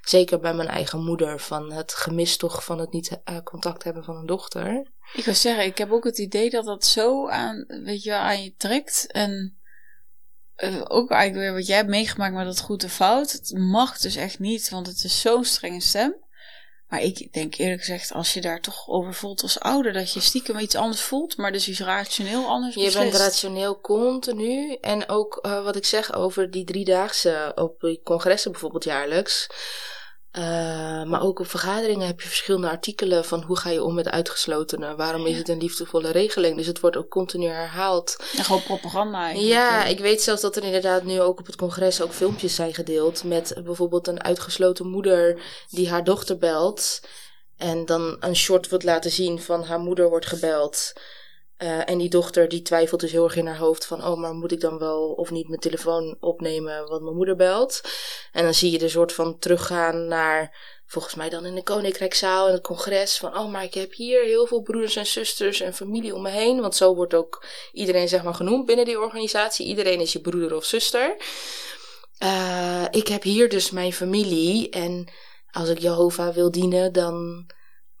[0.00, 1.40] Zeker bij mijn eigen moeder.
[1.40, 4.86] Van het gemis toch van het niet uh, contact hebben van een dochter.
[5.12, 8.42] Ik wil zeggen, ik heb ook het idee dat dat zo aan, weet je, aan
[8.42, 9.12] je trekt.
[9.12, 9.59] En
[10.60, 13.32] uh, ook eigenlijk weer wat jij hebt meegemaakt met dat goed en fout.
[13.32, 16.14] Het mag dus echt niet, want het is zo'n strenge stem.
[16.88, 20.20] Maar ik denk eerlijk gezegd, als je daar toch over voelt als ouder, dat je
[20.20, 24.74] stiekem iets anders voelt, maar dus iets rationeel anders Je bent rationeel continu.
[24.80, 29.46] En ook uh, wat ik zeg over die driedaagse op die congressen bijvoorbeeld jaarlijks.
[30.38, 30.42] Uh,
[31.02, 34.96] maar ook op vergaderingen heb je verschillende artikelen van hoe ga je om met uitgeslotenen.
[34.96, 36.56] Waarom is het een liefdevolle regeling?
[36.56, 38.16] Dus het wordt ook continu herhaald.
[38.36, 39.52] En gewoon propaganda eigenlijk.
[39.52, 42.74] Ja, ik weet zelfs dat er inderdaad nu ook op het congres ook filmpjes zijn
[42.74, 43.24] gedeeld.
[43.24, 47.00] Met bijvoorbeeld een uitgesloten moeder die haar dochter belt.
[47.56, 50.92] En dan een short wordt laten zien van haar moeder wordt gebeld.
[51.62, 54.34] Uh, en die dochter die twijfelt dus heel erg in haar hoofd van, oh, maar
[54.34, 57.80] moet ik dan wel of niet mijn telefoon opnemen wat mijn moeder belt?
[58.32, 60.56] En dan zie je de soort van teruggaan naar,
[60.86, 64.22] volgens mij dan in de Koninkrijkszaal en het congres, van, oh, maar ik heb hier
[64.22, 66.60] heel veel broeders en zusters en familie om me heen.
[66.60, 69.66] Want zo wordt ook iedereen, zeg maar, genoemd binnen die organisatie.
[69.66, 71.16] Iedereen is je broeder of zuster.
[72.22, 75.08] Uh, ik heb hier dus mijn familie en
[75.50, 77.46] als ik Jehovah wil dienen, dan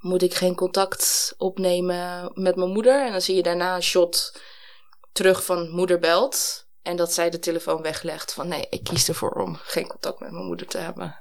[0.00, 3.04] moet ik geen contact opnemen met mijn moeder.
[3.06, 4.40] En dan zie je daarna een shot
[5.12, 6.68] terug van moeder belt.
[6.82, 10.30] En dat zij de telefoon weglegt van nee, ik kies ervoor om geen contact met
[10.30, 11.20] mijn moeder te hebben.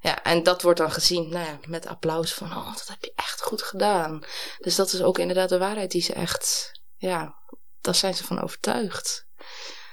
[0.00, 3.12] Ja, en dat wordt dan gezien nou ja, met applaus van oh, dat heb je
[3.16, 4.24] echt goed gedaan.
[4.58, 7.34] Dus dat is ook inderdaad de waarheid die ze echt, ja,
[7.80, 9.26] daar zijn ze van overtuigd.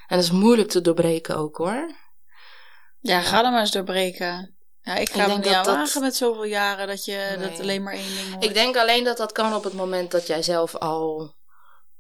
[0.07, 1.95] En dat is moeilijk te doorbreken ook hoor.
[2.99, 4.55] Ja, ga dan maar eens doorbreken.
[4.83, 7.93] Ja, ik ga ik niet aan wagen met zoveel jaren dat je dat alleen maar
[7.93, 8.43] één ding hoort.
[8.43, 11.35] Ik denk alleen dat dat kan op het moment dat jij zelf al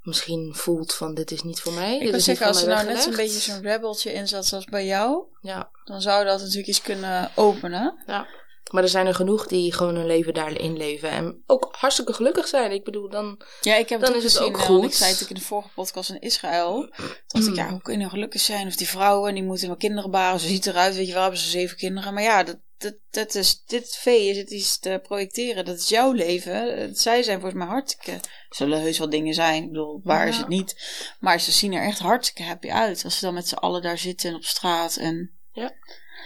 [0.01, 1.97] misschien voelt van dit is niet voor mij.
[1.97, 4.85] Ik wil zeggen, als er nou net zo'n beetje zo'n rebeltje in zat zoals bij
[4.85, 5.71] jou, ja.
[5.83, 8.03] dan zou dat natuurlijk iets kunnen openen.
[8.05, 8.27] Ja.
[8.71, 11.09] Maar er zijn er genoeg die gewoon hun leven daarin leven.
[11.09, 12.71] En ook hartstikke gelukkig zijn.
[12.71, 14.83] Ik bedoel, dan, ja, ik heb dan is het ook eh, goed.
[14.83, 16.93] Ik zei het in de vorige podcast in Israël.
[17.27, 18.67] Dacht ik, ja, hoe kun je nou gelukkig zijn?
[18.67, 20.39] Of die vrouwen, die moeten wel kinderen baren.
[20.39, 22.13] Ze ziet eruit, weet je wel, hebben ze zeven kinderen.
[22.13, 25.65] Maar ja, dat, dat, dat is, dit vee is het iets te projecteren.
[25.65, 26.95] Dat is jouw leven.
[26.95, 28.19] Zij zijn volgens mij hartstikke.
[28.49, 29.63] Zullen heus wel dingen zijn.
[29.63, 30.75] Ik bedoel, waar is het niet?
[31.19, 33.03] Maar ze zien er echt hartstikke happy uit.
[33.03, 34.95] Als ze dan met z'n allen daar zitten en op straat.
[34.95, 35.31] En...
[35.51, 35.73] Ja.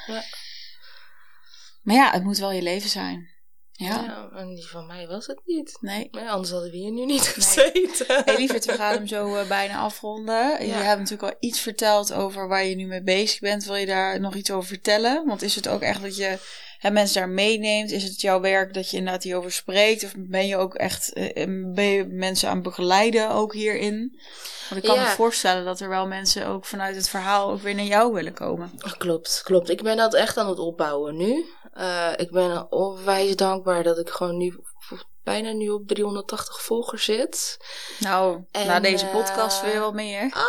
[0.08, 0.24] ja.
[1.82, 3.35] Maar ja, het moet wel je leven zijn.
[3.78, 4.30] Ja.
[4.36, 5.78] En die van mij was het niet.
[5.82, 6.08] Nee.
[6.12, 8.06] nee anders hadden we hier nu niet gezeten.
[8.08, 10.66] Hé hey, lieverd, we gaan hem zo uh, bijna afronden.
[10.66, 13.66] Je hebt natuurlijk al iets verteld over waar je nu mee bezig bent.
[13.66, 15.26] Wil je daar nog iets over vertellen?
[15.26, 16.38] Want is het ook echt dat je
[16.80, 17.92] hè, mensen daar meeneemt?
[17.92, 20.04] Is het jouw werk dat je inderdaad hierover spreekt?
[20.04, 24.20] Of ben je ook echt uh, ben je mensen aan het begeleiden ook hierin?
[24.70, 27.76] Want ik kan me voorstellen dat er wel mensen ook vanuit het verhaal ook weer
[27.76, 28.72] naar jou willen komen.
[28.98, 29.70] Klopt, klopt.
[29.70, 31.46] Ik ben dat echt aan het opbouwen nu.
[31.78, 34.60] Uh, ik ben onwijs dankbaar dat ik gewoon nu
[35.26, 37.58] bijna nu op 380 volgers zit.
[38.00, 40.34] Nou, en, na deze podcast uh, weer wat meer.
[40.34, 40.44] Ah.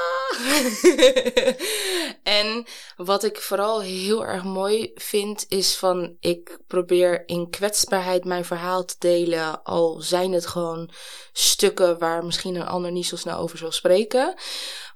[2.38, 2.66] en
[2.96, 8.84] wat ik vooral heel erg mooi vind, is van ik probeer in kwetsbaarheid mijn verhaal
[8.84, 9.62] te delen.
[9.62, 10.90] Al zijn het gewoon
[11.32, 14.34] stukken waar misschien een ander niet zo snel over zal spreken.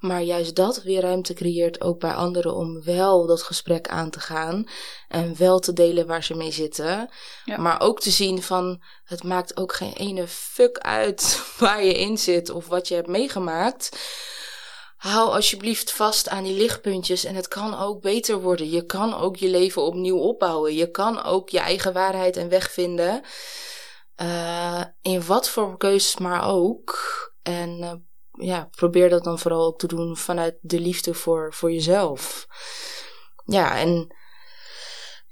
[0.01, 4.21] Maar juist dat weer ruimte creëert ook bij anderen om wel dat gesprek aan te
[4.21, 4.69] gaan.
[5.09, 7.11] En wel te delen waar ze mee zitten.
[7.57, 12.19] Maar ook te zien van het maakt ook geen ene fuck uit waar je in
[12.19, 13.99] zit of wat je hebt meegemaakt.
[14.97, 18.71] Hou alsjeblieft vast aan die lichtpuntjes en het kan ook beter worden.
[18.71, 20.75] Je kan ook je leven opnieuw opbouwen.
[20.75, 23.23] Je kan ook je eigen waarheid en weg vinden.
[24.23, 26.99] Uh, in wat voor keuzes maar ook.
[27.43, 27.93] En uh,
[28.41, 32.47] ja, probeer dat dan vooral ook te doen vanuit de liefde voor, voor jezelf.
[33.45, 34.15] Ja, en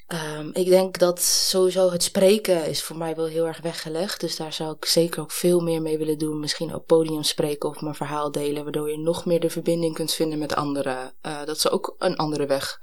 [0.08, 4.20] um, ik denk dat sowieso het spreken is voor mij wel heel erg weggelegd.
[4.20, 6.40] Dus daar zou ik zeker ook veel meer mee willen doen.
[6.40, 8.62] Misschien ook podium spreken of mijn verhaal delen.
[8.62, 11.12] Waardoor je nog meer de verbinding kunt vinden met anderen.
[11.22, 12.78] Uh, dat ze ook een andere weg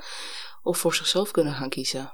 [0.64, 2.12] of voor zichzelf kunnen gaan kiezen.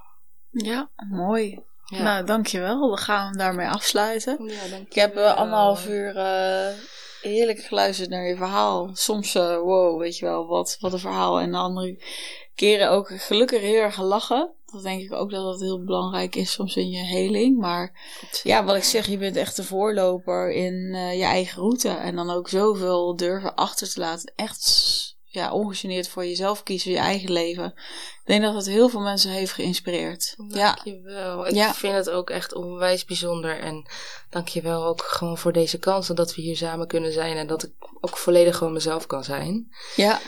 [0.49, 1.59] Ja, mooi.
[1.85, 2.01] Ja.
[2.01, 2.91] Nou, dankjewel.
[2.91, 4.45] We gaan daarmee afsluiten.
[4.45, 6.77] Ja, ik heb uh, anderhalf uur uh,
[7.21, 8.89] heerlijk geluisterd naar je verhaal.
[8.93, 11.39] Soms, uh, wow, weet je wel, wat, wat een verhaal.
[11.39, 11.97] En de andere
[12.55, 14.51] keren ook gelukkig heel erg gelachen.
[14.65, 17.57] Dat denk ik ook dat dat heel belangrijk is soms in je heling.
[17.57, 17.99] Maar
[18.43, 21.89] ja, wat ik zeg, je bent echt de voorloper in uh, je eigen route.
[21.89, 24.33] En dan ook zoveel durven achter te laten.
[24.35, 27.73] Echt ja, ongegeneerd voor jezelf kiezen, je eigen leven.
[27.75, 30.33] Ik denk dat het heel veel mensen heeft geïnspireerd.
[30.37, 31.53] Dankjewel.
[31.53, 31.69] Ja.
[31.69, 33.59] Ik vind het ook echt onwijs bijzonder.
[33.59, 33.89] En
[34.29, 36.09] dankjewel ook gewoon voor deze kans.
[36.09, 37.37] En dat we hier samen kunnen zijn.
[37.37, 37.71] En dat ik
[38.01, 39.67] ook volledig gewoon mezelf kan zijn.
[39.95, 40.19] Ja.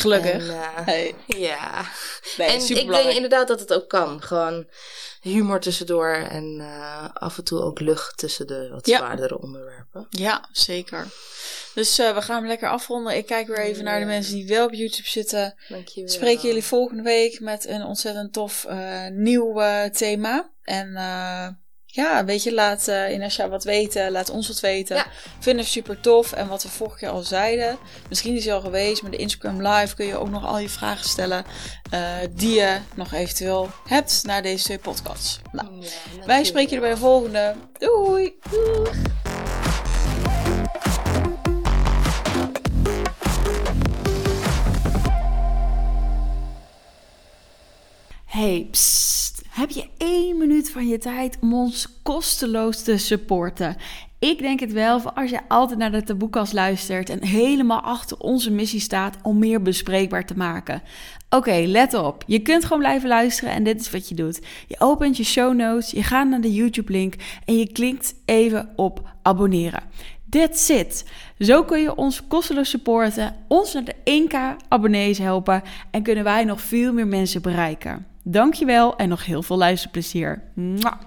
[0.00, 0.32] Gelukkig.
[0.32, 1.14] En, uh, hey.
[1.26, 1.84] Ja.
[2.36, 4.22] Nee, en ik denk inderdaad dat het ook kan.
[4.22, 4.66] Gewoon
[5.20, 8.98] humor tussendoor en uh, af en toe ook lucht tussen de wat ja.
[8.98, 10.06] zwaardere onderwerpen.
[10.10, 11.06] Ja, zeker.
[11.74, 13.16] Dus uh, we gaan hem lekker afronden.
[13.16, 15.54] Ik kijk weer even naar de mensen die wel op YouTube zitten.
[15.68, 16.12] Dankjewel.
[16.12, 18.66] Spreken jullie volgende week met een ontzettend tof
[19.12, 20.50] nieuw thema.
[20.62, 20.96] En
[21.94, 24.96] ja, weet je, laat uh, Inasha wat weten, laat ons wat weten.
[24.96, 25.06] Ja.
[25.38, 26.32] Vinden we super tof.
[26.32, 27.78] En wat we vorige keer al zeiden,
[28.08, 30.68] misschien is hij al geweest, maar de Instagram Live kun je ook nog al je
[30.68, 31.44] vragen stellen
[31.94, 35.40] uh, die je nog eventueel hebt naar deze twee podcasts.
[35.52, 37.54] Nou, ja, wij spreken je bij de volgende.
[37.78, 38.38] Doei!
[38.50, 39.33] Doei.
[48.34, 48.70] Hey.
[49.48, 53.76] Heb je één minuut van je tijd om ons kosteloos te supporten?
[54.18, 58.18] Ik denk het wel, voor als je altijd naar de taboekas luistert en helemaal achter
[58.18, 60.82] onze missie staat om meer bespreekbaar te maken.
[61.30, 62.24] Oké, let op.
[62.26, 64.40] Je kunt gewoon blijven luisteren en dit is wat je doet.
[64.66, 67.14] Je opent je show notes, je gaat naar de YouTube-link
[67.44, 69.82] en je klikt even op abonneren.
[70.30, 71.04] That's it.
[71.38, 76.44] Zo kun je ons kosteloos supporten, ons naar de 1k abonnees helpen en kunnen wij
[76.44, 78.13] nog veel meer mensen bereiken.
[78.26, 80.42] Dankjewel en nog heel veel luisterplezier.
[80.54, 81.00] Mwah.